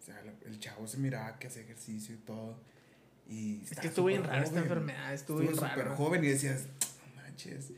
[0.00, 2.60] o sea, el chavo se miraba que hacía ejercicio y todo.
[3.28, 4.62] Y es que estuvo bien raro esta joven.
[4.64, 6.66] enfermedad, estuvo, Estuvo bien súper joven y decías,
[7.16, 7.70] no manches.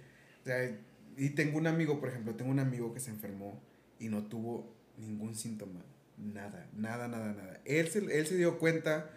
[0.43, 0.79] O sea,
[1.17, 3.61] y tengo un amigo, por ejemplo, tengo un amigo que se enfermó
[3.99, 5.81] y no tuvo ningún síntoma.
[6.17, 7.61] Nada, nada, nada, nada.
[7.65, 9.11] Él se, él se dio cuenta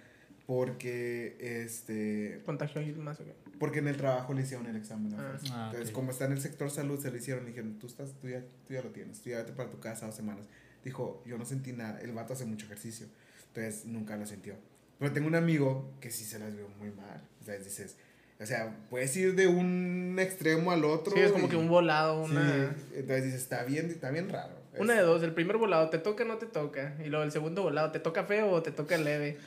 [0.45, 3.33] porque, este, Contagio ahí más o qué?
[3.59, 5.13] porque en el trabajo le hicieron el examen.
[5.15, 5.37] Ah.
[5.51, 5.93] Ah, Entonces, ok.
[5.93, 7.43] como está en el sector salud, se lo hicieron.
[7.43, 9.21] Le dijeron, tú, estás, tú, ya, tú ya lo tienes.
[9.21, 10.47] Tú ya vete para tu casa dos semanas.
[10.83, 12.01] Dijo, yo no sentí nada.
[12.01, 13.05] El vato hace mucho ejercicio.
[13.49, 14.55] Entonces, nunca lo sintió.
[15.01, 17.27] Pero tengo un amigo que sí se las vio muy mal.
[17.41, 17.97] O sea, dices,
[18.39, 21.11] o sea, puedes ir de un extremo al otro.
[21.15, 22.75] Sí, es como y- que un volado, Sí, una...
[22.93, 24.53] entonces dices, está bien, está bien raro.
[24.77, 27.23] Una Es- de dos, el primer volado te toca o no te toca, y luego
[27.25, 29.39] el segundo volado te toca feo o te toca leve.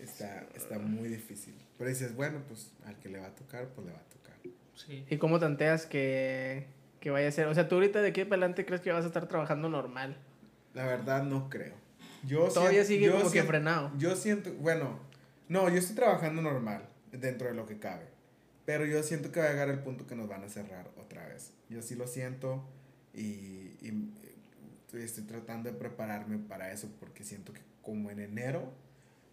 [0.00, 1.54] Está, está muy difícil.
[1.76, 4.34] Pero dices, bueno, pues al que le va a tocar, pues le va a tocar.
[4.74, 5.04] Sí.
[5.10, 6.66] ¿Y cómo tanteas que,
[7.00, 7.48] que vaya a ser?
[7.48, 10.16] O sea, tú ahorita de aquí para adelante crees que vas a estar trabajando normal.
[10.72, 11.74] La verdad, no creo.
[12.26, 13.92] Yo Todavía siento- sigue yo como que frenado.
[13.98, 14.98] Yo siento, bueno,
[15.48, 18.04] no, yo estoy trabajando normal dentro de lo que cabe.
[18.64, 21.26] Pero yo siento que va a llegar el punto que nos van a cerrar otra
[21.28, 21.52] vez.
[21.68, 22.68] Yo sí lo siento
[23.14, 24.12] y, y,
[24.92, 28.72] eh, estoy tratando de prepararme para eso porque siento que como en enero,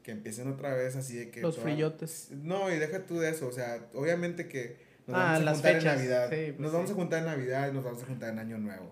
[0.04, 1.41] que empiecen otra vez así de que...
[1.41, 2.30] Los toda- frillotes.
[2.32, 4.78] No, y deja tú de eso, o sea, obviamente que
[5.08, 6.30] nos Ah, vamos a las juntar fechas, en Navidad.
[6.30, 6.76] sí, pues nos sí.
[6.78, 8.91] vamos a juntar en Navidad y nos vamos a juntar en Año Nuevo.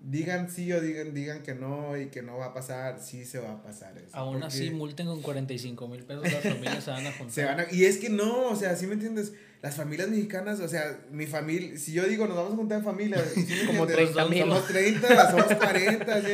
[0.00, 3.40] Digan sí o digan, digan que no y que no va a pasar, sí se
[3.40, 4.16] va a pasar eso.
[4.16, 7.30] Aún así, multen con 45 mil pesos, las familias se van a juntar.
[7.34, 9.32] se van a- y es que no, o sea, ¿sí me entiendes?
[9.60, 12.84] Las familias mexicanas, o sea, mi familia, si yo digo nos vamos a juntar en
[12.84, 14.14] familia, ¿sí Como entiendes?
[14.14, 14.40] 30,000.
[14.44, 16.28] Somos 30, somos 40, así.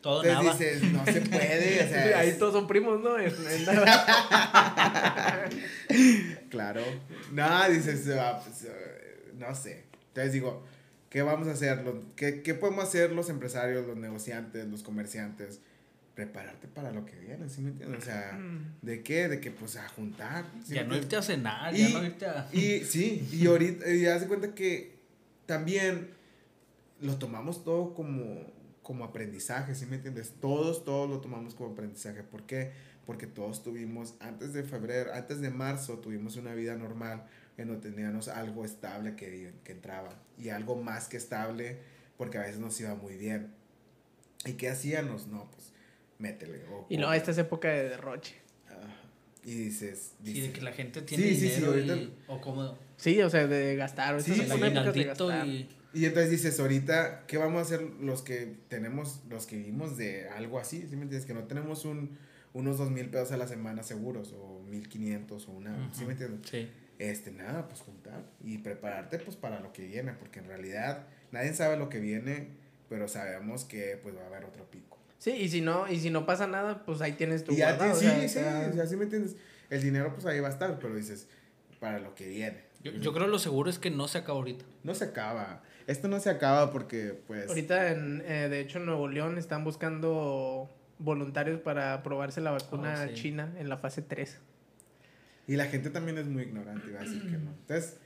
[0.00, 0.58] Todo Entonces nada.
[0.58, 3.18] dices, no se puede, o sea, Ahí es- todos son primos, ¿no?
[3.18, 5.48] En- en nada.
[6.50, 6.82] Claro.
[7.32, 8.66] No, dices, se va, pues,
[9.36, 9.84] no sé.
[10.08, 10.62] Entonces digo,
[11.10, 11.84] ¿qué vamos a hacer?
[12.16, 15.60] ¿Qué, ¿Qué podemos hacer los empresarios, los negociantes, los comerciantes?
[16.14, 18.00] Prepararte para lo que viene, ¿sí me entiendes?
[18.02, 18.36] O sea,
[18.82, 19.28] ¿de qué?
[19.28, 20.44] De que pues a juntar.
[20.64, 22.48] ¿sí ya no irte a cenar, Y- ya no irte a...
[22.52, 24.96] Y sí, y ahorita y ya se cuenta que
[25.46, 26.10] también
[27.00, 28.40] lo tomamos todo como,
[28.82, 30.32] como aprendizaje, ¿sí me entiendes?
[30.40, 32.24] Todos, todos lo tomamos como aprendizaje.
[32.24, 32.72] ¿Por qué?
[33.06, 37.26] Porque todos tuvimos, antes de febrero, antes de marzo, tuvimos una vida normal
[37.58, 41.78] en donde teníamos algo estable que, que entraba y algo más que estable
[42.16, 43.52] porque a veces nos iba muy bien.
[44.46, 45.26] ¿Y qué hacíamos?
[45.26, 45.72] No, pues
[46.18, 46.64] métele.
[46.70, 48.36] o- Y no, o- esta es época de derroche.
[48.68, 48.78] Ajá.
[49.44, 52.14] Y dices, Sí, de dices, que la gente tiene Sí, sí, sí, dinero ahorita- y-
[52.28, 54.20] o como Sí, o sea, de gastar.
[54.22, 55.46] Sí, épocas de gastar.
[55.46, 55.68] y...
[55.94, 60.28] Y entonces dices, ahorita, ¿qué vamos a hacer los que tenemos, los que vivimos de
[60.28, 60.80] algo así?
[60.82, 61.24] ¿Sí me entiendes?
[61.24, 62.18] Que no tenemos un,
[62.52, 66.06] unos dos mil pesos a la semana seguros, o mil quinientos, o una, ¿sí Ujú.
[66.06, 66.50] me entiendes?
[66.50, 66.68] Sí.
[66.98, 71.54] Este, nada, pues juntar y prepararte pues para lo que viene, porque en realidad nadie
[71.54, 72.48] sabe lo que viene,
[72.88, 74.98] pero sabemos que pues va a haber otro pico.
[75.18, 77.94] Sí, y si no, y si no pasa nada, pues ahí tienes tu Y guardado,
[77.94, 79.36] sí, sea, sí, o sea, sea, ¿sí me entiendes?
[79.70, 81.28] El dinero pues ahí va a estar, pero dices,
[81.80, 82.62] para lo que viene.
[82.82, 84.64] Yo, yo creo lo seguro es que no se acaba ahorita.
[84.84, 85.62] No se acaba.
[85.88, 87.48] Esto no se acaba porque pues...
[87.48, 93.04] Ahorita, en, eh, de hecho, en Nuevo León están buscando voluntarios para probarse la vacuna
[93.04, 93.14] Oh, sí.
[93.14, 94.38] china en la fase 3.
[95.48, 97.50] Y la gente también es muy ignorante y va a decir que no.
[97.62, 97.96] Entonces,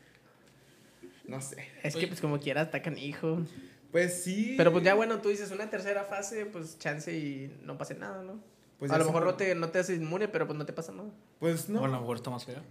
[1.27, 1.67] no sé.
[1.83, 3.43] Es que pues como quieras, atacan hijo.
[3.91, 4.55] Pues sí.
[4.57, 8.23] Pero pues ya bueno, tú dices una tercera fase, pues chance y no pase nada,
[8.23, 8.41] ¿no?
[8.79, 10.93] Pues a lo mejor no te, no te haces inmune, pero pues no te pasa
[10.93, 11.11] nada.
[11.39, 11.83] Pues no.
[11.83, 12.63] O a lo mejor está más fea.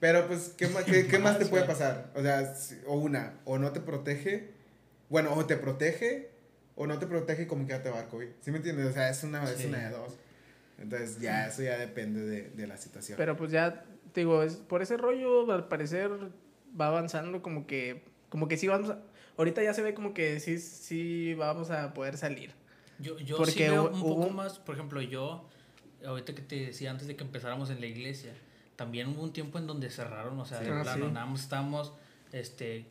[0.00, 2.10] Pero pues, ¿qué, más- qué, qué más te puede pasar?
[2.16, 4.50] O sea, si- o una, o no te protege,
[5.08, 6.30] bueno, o te protege,
[6.74, 8.28] o no te protege y como que ya te va a dar COVID.
[8.40, 8.86] ¿Sí me entiendes?
[8.86, 9.66] O sea, es una, es Sí.
[9.66, 10.14] una de dos.
[10.78, 13.16] Entonces, ya, eso ya depende de, de la situación.
[13.16, 16.10] Pero pues ya, te digo, es, por ese rollo, al parecer,
[16.78, 18.98] va avanzando como que, como que sí vamos a,
[19.36, 22.52] ahorita ya se ve como que sí, sí vamos a poder salir.
[22.98, 25.48] Yo, yo sí Porque veo hu- un hubo- poco más, por ejemplo, yo,
[26.04, 28.32] ahorita que te decía antes de que empezáramos en la iglesia,
[28.76, 30.64] también hubo un tiempo en donde cerraron, o sea, Sí.
[30.64, 31.12] de Ah, plano, sí.
[31.12, 31.92] nada más estábamos,
[32.32, 32.86] este,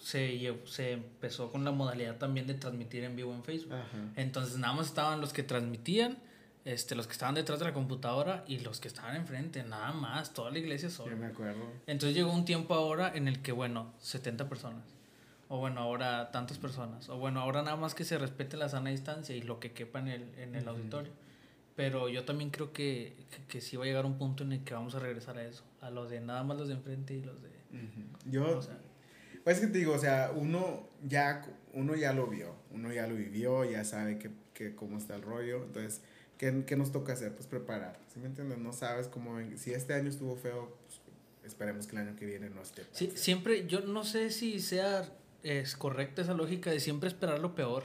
[0.00, 3.74] se, se empezó con la modalidad también de transmitir en vivo en Facebook.
[3.74, 4.12] Ajá.
[4.16, 6.18] Entonces nada más estaban los que transmitían,
[6.64, 10.32] este, los que estaban detrás de la computadora y los que estaban enfrente, nada más,
[10.32, 11.12] toda la iglesia sola.
[11.12, 11.64] Yo me acuerdo.
[11.86, 14.84] Entonces llegó un tiempo ahora en el que, bueno, 70 personas.
[15.48, 17.08] O bueno, ahora tantas personas.
[17.10, 19.98] O bueno, ahora nada más que se respete la sana distancia y lo que quepa
[19.98, 20.70] en el, en el Ujú.
[20.70, 21.12] auditorio.
[21.76, 24.64] Pero yo también creo que, que, que sí va a llegar un punto en el
[24.64, 25.64] que vamos a regresar a eso.
[25.82, 27.48] A los de nada más los de enfrente y los de...
[27.48, 28.30] Ujú.
[28.30, 28.78] Yo, o sea,
[29.42, 31.44] pues es que te digo, o sea, uno ya,
[31.74, 35.22] uno ya lo vio, uno ya lo vivió, ya sabe que, que cómo está el
[35.22, 35.64] rollo.
[35.64, 36.00] Entonces,
[36.52, 37.32] ¿qué, qué nos toca hacer?
[37.34, 37.96] Pues preparar.
[38.12, 38.58] ¿Sí me entiendes?
[38.58, 41.00] No sabes cómo ven- Si este año estuvo feo, pues,
[41.44, 42.82] esperemos que el año que viene no esté.
[42.92, 45.08] sí, siempre, yo no sé si sea
[45.42, 47.84] es correcta esa lógica de siempre esperar lo peor.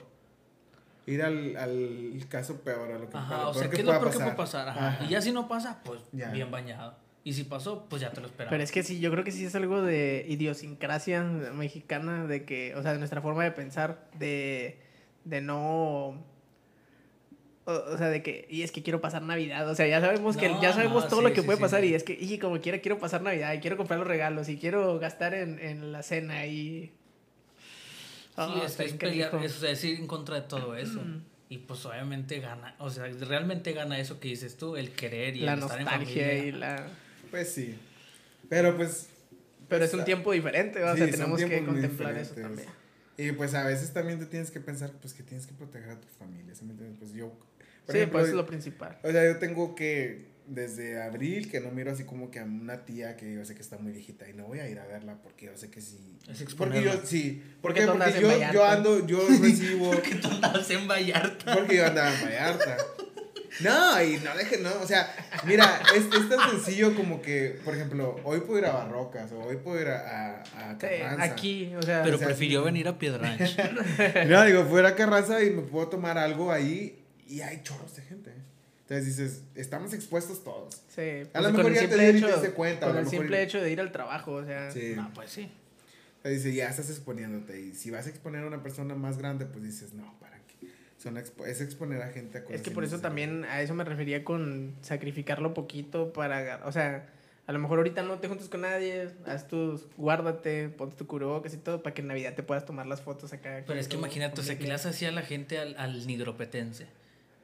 [1.06, 4.00] Ir al, al caso peor, a lo que, Ajá, o sea, ¿qué que es lo
[4.00, 4.70] peor que puede pasar?
[4.70, 4.88] Ajá.
[4.90, 5.06] Ajá.
[5.06, 6.30] Y ya si no pasa, pues Ya.
[6.32, 6.96] bien bañado.
[7.24, 8.50] Y si pasó, pues ya te lo esperaba.
[8.52, 12.74] Pero es que sí, yo creo que sí es algo de idiosincrasia mexicana, de que,
[12.76, 14.80] o sea, de nuestra forma de pensar, de,
[15.26, 16.24] de no...
[17.70, 20.38] O, o sea, de que, y es que quiero pasar Navidad, o sea, ya sabemos
[20.38, 21.62] que, ya sabemos no, todo sí, lo que sí, puede sí.
[21.62, 24.50] pasar y es que, y como quiera, quiero pasar Navidad, y quiero comprar los regalos,
[24.50, 26.92] y quiero gastar en, en la cena y...
[26.92, 26.92] Sí,
[28.40, 31.02] Ah, es, está es pelear, es, o sea, es ir en contra de todo eso.
[31.02, 31.24] Mm.
[31.50, 35.42] Y pues obviamente gana, o sea, realmente gana eso que dices tú, el querer y
[35.42, 36.46] la el estar en nostalgia familia.
[36.46, 36.88] y la...
[37.32, 37.76] Pues sí.
[38.48, 39.10] Pero pues.
[39.68, 42.70] Pero es un tiempo diferente, o sea, tenemos que contemplar eso también.
[43.18, 46.00] Y pues a veces también te tienes que pensar pues que tienes que proteger a
[46.00, 46.56] tu familia.
[46.56, 46.98] ¿sí me entiendes?
[46.98, 47.34] Pues yo.
[47.90, 48.98] Por Sí, ejemplo, pues es lo principal.
[49.04, 50.30] O sea, yo tengo que.
[50.46, 53.62] Desde abril que no miro así como que a una tía que yo sé que
[53.62, 56.18] está muy viejita y no voy a ir a verla porque yo sé que sí.
[56.28, 57.44] Es porque yo sí.
[57.62, 59.92] ¿Por Porque Porque yo, yo ando, yo recibo.
[60.02, 61.54] Que tú andabas en Vallarta.
[61.54, 62.78] Porque yo andaba en Vallarta.
[63.62, 65.14] No, y no deje, no, o sea,
[65.46, 69.40] mira, es, es tan sencillo como que, por ejemplo, hoy puedo ir a Barrocas o
[69.40, 71.24] hoy puedo ir a, a, a Carranza.
[71.24, 72.02] aquí, o sea...
[72.04, 73.58] Pero o sea, prefirió venir a Piedranch.
[74.28, 76.99] No, digo, fuera a Carranza y me puedo tomar algo ahí
[77.30, 78.32] y hay chorros de gente.
[78.82, 80.82] Entonces dices, estamos expuestos todos.
[80.94, 81.02] Sí,
[81.34, 82.96] A lo pues, mejor con el ya te dio y te hecho, diste cuenta, Con
[82.96, 84.72] lo el mejor simple hecho de ir al trabajo, o sea.
[84.72, 84.94] Sí.
[84.96, 85.52] no, pues sí.
[86.18, 87.62] Entonces dice, ya estás exponiéndote.
[87.62, 90.68] Y si vas a exponer a una persona más grande, pues dices, no, ¿para qué?
[90.98, 93.74] Son expo- es exponer a gente a cosas Es que por eso también a eso
[93.76, 97.08] me refería con sacrificarlo poquito para, o sea,
[97.48, 101.54] a lo mejor ahorita no te juntes con nadie, haz tus, guárdate, ponte tu cubrebocas
[101.54, 103.64] y todo para que en Navidad te puedas tomar las fotos acá.
[103.66, 104.76] Pero es que imagínate, o sea, ¿qué le familia.
[104.76, 106.88] hace así a la gente al, al nigropetense?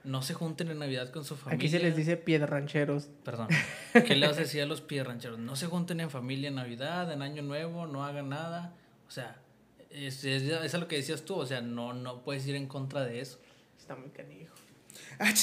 [0.06, 1.56] No se junten en Navidad con su familia.
[1.58, 3.10] Aquí se les dice piedrancheros.
[3.24, 3.48] Perdón.
[3.94, 5.40] ¿Qué le vas a decir a los piedrancheros?
[5.40, 8.74] No se junten en familia en Navidad, en Año Nuevo, no hagan nada.
[9.08, 9.38] O sea,
[9.90, 12.68] es, es, es a lo que decías tú, o sea, no, no puedes ir en
[12.68, 13.40] contra de eso.
[13.80, 14.54] Está muy canijo.
[15.20, 15.32] Ah,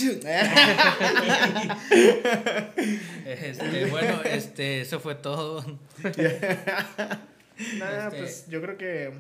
[3.27, 5.65] Este, bueno, este, eso fue todo.
[7.79, 9.13] Nada, Este- pues yo creo que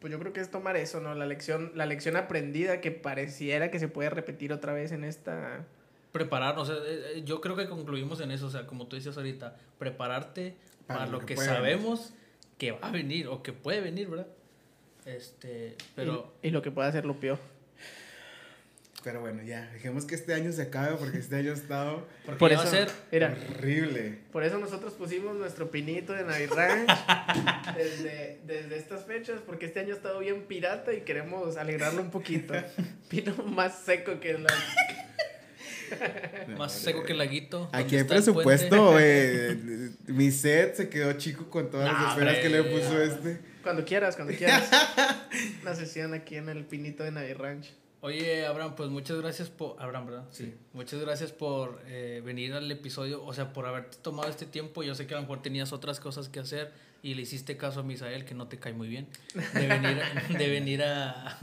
[0.00, 1.14] pues yo creo que es tomar eso, ¿no?
[1.14, 5.66] La lección la lección aprendida que pareciera que se puede repetir otra vez en esta
[6.12, 9.56] Prepararnos, eh, eh, yo creo que concluimos en eso, o sea, como tú dices ahorita,
[9.78, 10.56] prepararte
[10.88, 12.12] para, lo que, sabemos
[12.58, 14.26] que va a venir o que puede venir, ¿verdad?
[15.04, 17.38] Este, pero y, y lo que puede hacer Lupio.
[19.02, 22.38] Pero bueno, ya, dejemos que este año se acabe porque este año ha estado porque
[22.38, 24.18] Por eso, a ser mira, horrible.
[24.30, 26.88] por eso nosotros pusimos nuestro pinito de Navirranch
[27.76, 32.10] desde, desde estas fechas, porque este año ha estado bien pirata y queremos alegrarlo un
[32.10, 32.52] poquito.
[33.08, 34.52] Pino más seco que la...
[36.58, 37.70] más seco que el laguito.
[37.72, 41.98] Aquí hay ¿Dónde está el presupuesto, eh, Mi set se quedó chico con todas No,
[41.98, 43.40] las esferas que le puso este.
[43.62, 44.70] Cuando quieras, cuando quieras.
[45.62, 47.79] Una sesión aquí en el pinito de Navirranch.
[48.02, 49.80] Oye, Abraham, pues muchas gracias por...
[49.80, 50.24] Abraham, ¿verdad?
[50.30, 50.54] Sí.
[50.72, 54.82] Muchas gracias por eh, venir al episodio, o sea, por haberte tomado este tiempo.
[54.82, 56.72] Yo sé que a lo mejor tenías otras cosas que hacer
[57.02, 59.06] y le hiciste caso a Misael, que no te cae muy bien,
[59.54, 60.00] de venir,
[60.38, 61.38] de venir a,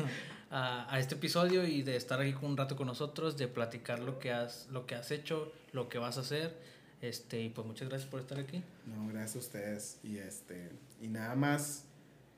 [0.49, 4.18] a, a este episodio y de estar aquí un rato con nosotros, de platicar lo
[4.18, 6.55] que has, lo que has hecho, lo que vas a hacer.
[7.01, 8.64] Este, y pues muchas gracias por estar aquí.
[8.88, 9.99] No, gracias a ustedes.
[10.03, 11.86] Y este, y nada más,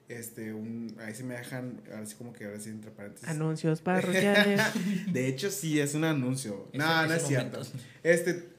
[0.10, 3.28] este, un, ahí sí me dejan, ahora sí como que ahora sí entre paréntesis.
[3.30, 4.62] Anuncios parroquiales.
[5.14, 6.68] De hecho, sí, es un anuncio.
[6.74, 7.62] Ese- No, no es cierto.
[8.03, 8.49] Este,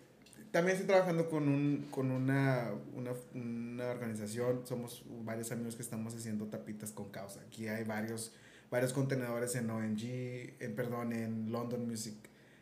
[0.53, 4.63] también estoy trabajando con, un, con una, una, una organización.
[4.67, 7.41] Somos varios amigos que estamos haciendo tapitas con causa.
[7.47, 8.33] Aquí hay varios,
[8.71, 10.03] varios contenedores en ONG,
[10.61, 12.15] en, perdón, en London Music.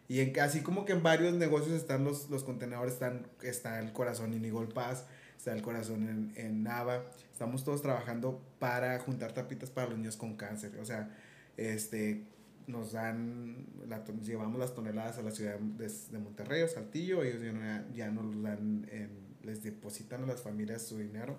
[0.08, 3.92] Y en, así como que en varios negocios están los, los contenedores, están, está el
[3.92, 5.04] corazón en Eagle Pass,
[5.36, 7.04] está el corazón en, en Nava.
[7.38, 10.76] Estamos todos trabajando para juntar tapitas para los niños con cáncer.
[10.80, 11.08] O sea,
[11.56, 12.24] este,
[12.66, 13.64] nos dan,
[14.24, 18.88] llevamos las toneladas a la ciudad de, Monterrey o Saltillo, ellos ya, ya nos dan,
[18.90, 21.36] en- les depositan a las familias su dinero.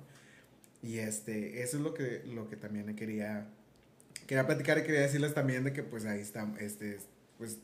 [0.82, 3.50] Y este, eso es lo que, lo que también quería,
[4.26, 7.00] quería platicar y quería decirles también de que pues ahí está, este,
[7.38, 7.60] pues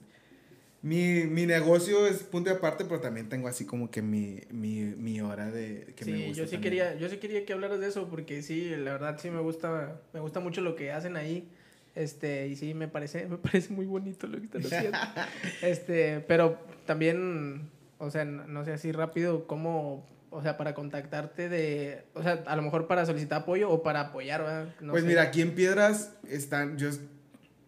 [0.85, 4.83] mi, mi negocio es punto de aparte, pero también tengo así como que mi, mi,
[4.83, 6.61] mi hora de que me sí, gusta yo sí también.
[6.61, 9.99] quería, yo sí quería que hablaras de eso porque sí, la verdad sí me gusta,
[10.13, 11.49] me gusta mucho lo que hacen ahí.
[11.95, 14.99] Este, y sí me parece, me parece muy bonito lo que están haciendo.
[15.63, 21.49] este, pero también, o sea, no, no sé así rápido cómo, o sea, para contactarte
[21.49, 24.75] de, o sea, a lo mejor para solicitar apoyo o para apoyar, ¿verdad?
[24.81, 25.09] No pues sé.
[25.09, 26.89] mira, aquí en Piedras están, yo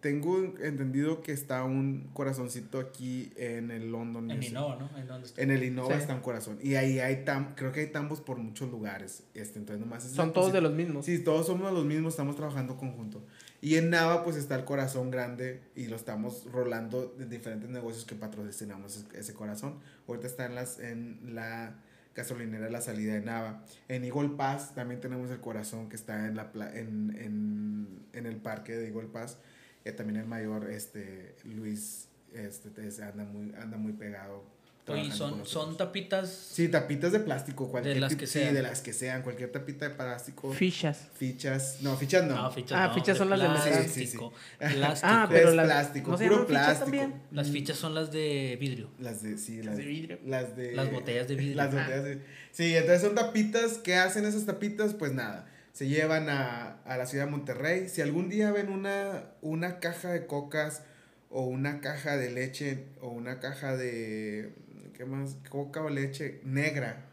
[0.01, 4.43] tengo entendido que está un corazoncito aquí en el London En.
[4.43, 4.95] Innova, ¿no?
[4.97, 5.41] ¿En dónde está?
[5.41, 6.01] En el Innova Sí.
[6.01, 6.59] está un corazón.
[6.61, 9.23] Y ahí hay tam, creo que hay tambos por muchos lugares.
[9.33, 11.05] Este, entonces nomás es Son todos de los mismos.
[11.05, 13.23] Sí, todos somos los mismos, estamos trabajando conjunto.
[13.59, 18.05] Y en Nava pues está el corazón grande y lo estamos rolando de diferentes negocios
[18.05, 19.79] que patrocinamos ese- corazón.
[20.07, 21.75] Ahorita está en, las, en la
[22.15, 23.63] gasolinera de la salida de Nava.
[23.87, 28.25] En Eagle Pass también tenemos el corazón que está en, la pla- en, en, en
[28.27, 29.39] el parque de Eagle Pass.
[29.87, 34.43] Eh, también el mayor este, Luis este, te- anda, muy, anda muy pegado.
[34.89, 36.29] Oye, son, son tapitas.
[36.31, 38.53] Sí, tapitas de plástico, cualquier las tipo- que sí, sean.
[38.53, 40.53] de las que sean, cualquier tapita de plástico.
[40.53, 41.09] Fichas.
[41.17, 42.35] Fichas, no, fichas no.
[42.35, 43.77] No, fichas Ah, no, fichas son las de plástico.
[43.83, 44.33] Sí, sí, plástico.
[45.03, 46.79] Ah, Es pero las- plástico, ¿no se puro plástico.
[46.85, 47.21] también?
[47.31, 48.89] Las fichas son las de vidrio.
[48.99, 50.19] Las de, sí, las de vidrio.
[50.25, 50.71] Las de.
[50.73, 51.55] Las botellas de vidrio.
[51.57, 51.79] Las Ah.
[51.81, 52.21] botellas de.
[52.53, 53.79] Sí, entonces son tapitas.
[53.79, 54.93] ¿Qué hacen esas tapitas?
[54.93, 55.49] Pues nada.
[55.77, 57.87] Se llevan a, a la ciudad de Monterrey.
[57.87, 60.81] Si algún día ven una, una caja de cocas
[61.29, 64.53] o una caja de leche o una caja de.
[64.95, 65.35] ¿Qué más?
[65.49, 67.05] Coca o leche negra.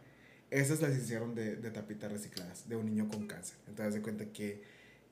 [0.51, 3.57] Esas las hicieron de, de tapitas recicladas de un niño con cáncer.
[3.69, 4.62] Entonces, de cuenta que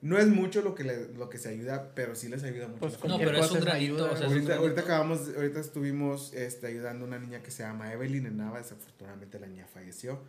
[0.01, 2.81] no es mucho lo que, le- lo que se ayuda, pero sí les ayuda mucho.
[2.81, 3.95] Pues No, pero es un cosas granito.
[3.97, 4.13] ayuda.
[4.13, 7.51] o sea, es un Ahorita, ahorita acabamos, ahorita estuvimos este, ayudando a una niña que
[7.51, 10.21] se llama Evelyn en Nava, desafortunadamente la niña falleció,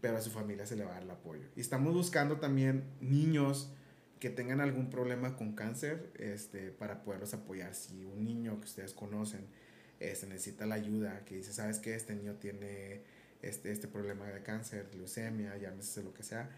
[0.00, 1.44] pero a su familia se le va a dar el apoyo.
[1.56, 3.72] Y estamos buscando también niños
[4.20, 7.74] que tengan algún problema con cáncer este, para poderlos apoyar.
[7.74, 9.46] Si un niño que ustedes conocen
[10.00, 11.94] este, necesita la ayuda, que dice, ¿sabes qué?
[11.94, 13.02] Este niño tiene
[13.42, 16.50] este, este problema de cáncer, leucemia, llámese lo que sea,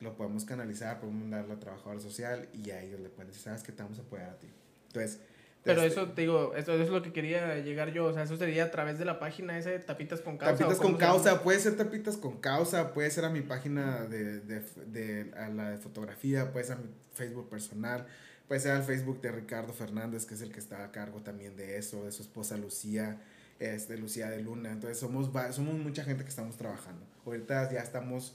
[0.00, 3.62] lo podemos canalizar, podemos mandarlo a trabajador social y a ellos le pueden decir, ¿sabes
[3.62, 3.72] qué?
[3.72, 4.48] Te vamos a apoyar a ti.
[4.88, 5.20] Entonces,
[5.62, 8.06] Pero este, eso, te digo, eso, eso es lo que quería llegar yo.
[8.06, 10.56] O sea, eso sería a través de la página esa de Tapitas con Causa.
[10.56, 14.04] Tapitas ¿o con se causa, puede ser tapitas con causa, puede ser a mi página
[14.06, 18.06] de, de, de- a la de fotografía, puede ser a mi Facebook personal,
[18.48, 21.54] puede ser al Facebook de Ricardo Fernández, que es el que está a cargo también
[21.56, 23.20] de eso, de su esposa Lucía,
[23.58, 24.72] este, Lucía de Luna.
[24.72, 27.04] Entonces somos, somos mucha gente que estamos trabajando.
[27.26, 28.34] Ahorita ya estamos,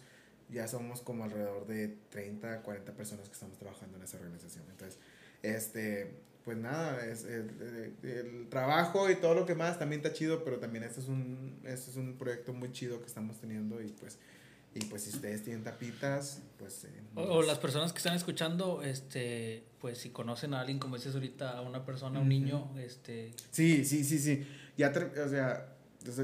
[0.51, 4.63] ya somos como alrededor de 30, 40 personas que estamos trabajando en esa organización.
[4.69, 4.99] Entonces,
[5.41, 6.13] este,
[6.45, 7.49] pues nada, es el,
[8.03, 11.07] el- el trabajo y todo lo que más también está chido, pero también este es
[11.07, 14.17] un, este es un proyecto muy chido que estamos teniendo y pues,
[14.75, 16.83] y pues si ustedes tienen tapitas, pues...
[16.83, 20.97] eh, O, o las personas que están escuchando, este, pues si conocen a alguien, como
[20.97, 24.45] dices ahorita, a una persona, a un niño, este, Sí, sí, sí, sí.
[24.77, 24.89] Ya,
[25.25, 25.73] o sea,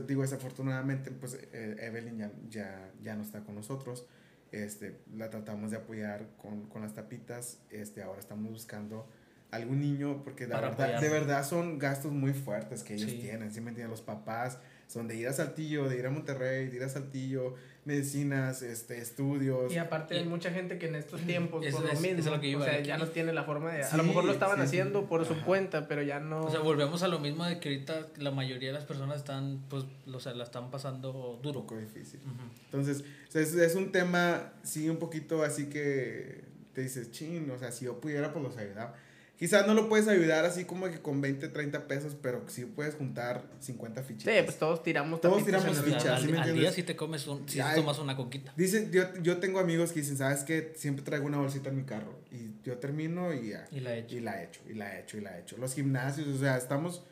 [0.05, 4.05] digo, desafortunadamente, pues eh, Evelyn ya, ya, ya no está con nosotros.
[4.51, 7.59] Este, la tratamos de apoyar con, con las tapitas.
[7.69, 9.07] Este, ahora estamos buscando
[9.51, 13.17] algún niño, porque la verdad, de verdad son gastos muy fuertes que ellos Sí.
[13.19, 13.51] tienen.
[13.51, 13.91] ¿Sí me entienden?
[13.91, 17.55] Los papás son de ir a Saltillo, de ir a Monterrey, de ir a Saltillo,
[17.85, 19.73] medicinas, este, estudios.
[19.73, 22.07] Y aparte Y- hay mucha gente que en estos tiempos, Eso por lo es- eso
[22.07, 23.81] es mismo, lo que iba o sea, ya no tiene la forma de...
[23.83, 24.67] a Sí, lo mejor lo estaban sí, sí.
[24.67, 25.45] haciendo por su Ajá.
[25.45, 26.45] cuenta, pero ya no...
[26.45, 29.61] o sea, volvemos a lo mismo de que ahorita la mayoría de las personas están,
[29.69, 31.61] pues, o sea, la están pasando un duro.
[31.61, 32.19] poco difícil.
[32.21, 32.43] Ujú.
[32.65, 36.41] Entonces, o sea, es, es un tema, sí, un poquito así que
[36.73, 38.93] te dices, chin, o sea, si yo pudiera, pues los ayudaba.
[39.41, 42.93] Quizás no lo puedes ayudar así como que con 20, 30 pesos, pero sí puedes
[42.93, 44.35] juntar 50 fichitas.
[44.35, 47.25] Sí, pues todos tiramos Todos tiramos fichas, al, ¿sí me al día si te comes
[47.25, 48.53] un, si tomas una coquita.
[48.55, 50.73] Dice, yo, yo tengo amigos que dicen, ¿sabes qué?
[50.75, 52.19] Siempre traigo una bolsita en mi carro.
[52.31, 53.67] Y yo termino y ya.
[53.71, 54.15] Y la he hecho.
[54.15, 55.57] Y la he hecho, y la he hecho, y la he hecho.
[55.57, 57.03] Los gimnasios, o sea, estamos,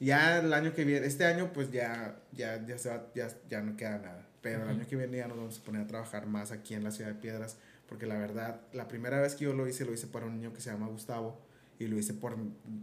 [0.00, 3.62] Ya el año que viene, este año pues ya, ya, ya, se va, ya, ya
[3.62, 4.28] no queda nada.
[4.42, 6.84] Pero el año que viene ya nos vamos a poner a trabajar más aquí en
[6.84, 7.56] la ciudad de Piedras.
[7.88, 10.52] Porque la verdad, la primera vez que yo lo hice, lo hice para un niño
[10.52, 11.48] que se llama Gustavo.
[11.80, 12.36] Y lo hice por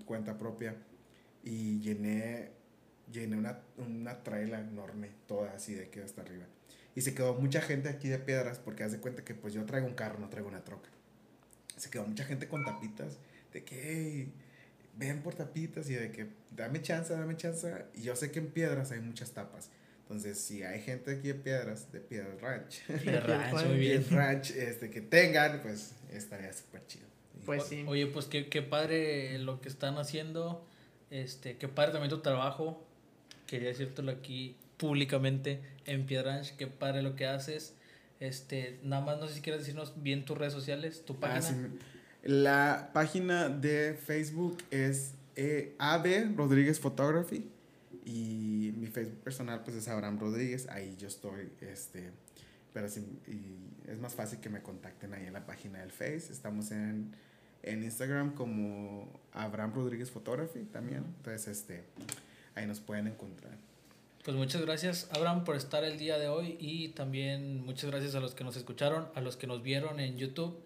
[0.06, 0.76] cuenta propia.
[1.44, 2.50] Y llené,
[3.12, 6.46] llené una, una traila enorme, toda así de aquí hasta arriba.
[6.96, 9.88] Y se quedó mucha gente aquí de Piedras porque hace cuenta que pues yo traigo
[9.88, 10.90] un carro, no traigo una troca.
[11.78, 13.18] Se quedó mucha gente con tapitas
[13.54, 14.34] de que, "Hey,
[14.98, 17.72] ven por tapitas y de que dame chance, dame chance.
[17.94, 19.70] Y yo sé que en Piedras hay muchas tapas.
[20.02, 24.06] Entonces, si hay gente aquí de Piedras, de Piedras Ranch, De rancho, muy bien.
[24.10, 27.06] Ranch, este, que tengan, pues estaría súper chido.
[27.48, 27.84] Pues O- sí.
[27.88, 30.64] Oye, pues qué, qué padre lo que están haciendo.
[31.10, 32.86] Este, qué padre también tu trabajo.
[33.48, 36.56] Quería decírtelo aquí públicamente en Piedranch.
[36.58, 37.74] Qué padre lo que haces.
[38.20, 41.40] Este, nada más no sé si quieres decirnos bien tus redes sociales, tu página.
[41.40, 41.80] Ah, sí,
[42.24, 47.50] La página de Facebook es eh, AB Rodríguez Photography
[48.06, 52.10] y mi Facebook personal pues es Abraham Rodríguez, ahí yo estoy, este,
[52.74, 56.32] pero sí, y es más fácil que me contacten ahí en la página del Face,
[56.32, 57.14] estamos en,
[57.68, 61.84] en Instagram como Abraham Rodríguez Photography también, entonces este,
[62.56, 63.58] ahí nos pueden encontrar.
[64.24, 68.20] Pues muchas gracias, Abraham, por estar el día de hoy y también muchas gracias a
[68.20, 70.60] los que nos escucharon, a los que nos vieron en YouTube.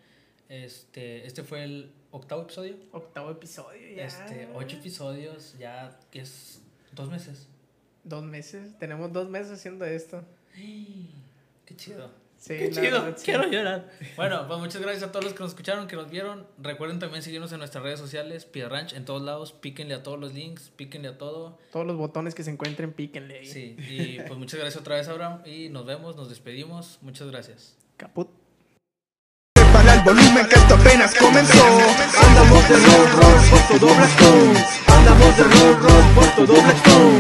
[0.49, 2.75] Este, este fue el octavo episodio.
[2.91, 4.05] Octavo episodio ya.
[4.05, 7.47] Este, ocho episodios, ya que es dos meses.
[8.03, 8.77] Dos meses.
[8.79, 10.23] Tenemos dos meses haciendo esto.
[10.55, 12.11] Qué chido.
[12.41, 13.25] Sí, Qué chido, verdad, sí.
[13.25, 13.87] quiero llorar.
[14.15, 16.47] Bueno, pues muchas gracias a todos los que nos escucharon, que nos vieron.
[16.57, 19.53] Recuerden también seguirnos en nuestras redes sociales, Piedra Ranch, en todos lados.
[19.53, 21.59] Píquenle a todos los links, píquenle a todo.
[21.71, 23.45] Todos los botones que se encuentren, píquenle ahí.
[23.45, 25.43] Sí, y pues muchas gracias otra vez, Abraham.
[25.45, 26.97] Y nos vemos, nos despedimos.
[27.03, 27.77] Muchas gracias.
[27.97, 28.27] Caput.
[29.71, 35.37] Para el volumen que esto apenas comenzó Andamos de roll roll por todo Blackstone Andamos
[35.37, 37.19] de roll roll por todo Blackstone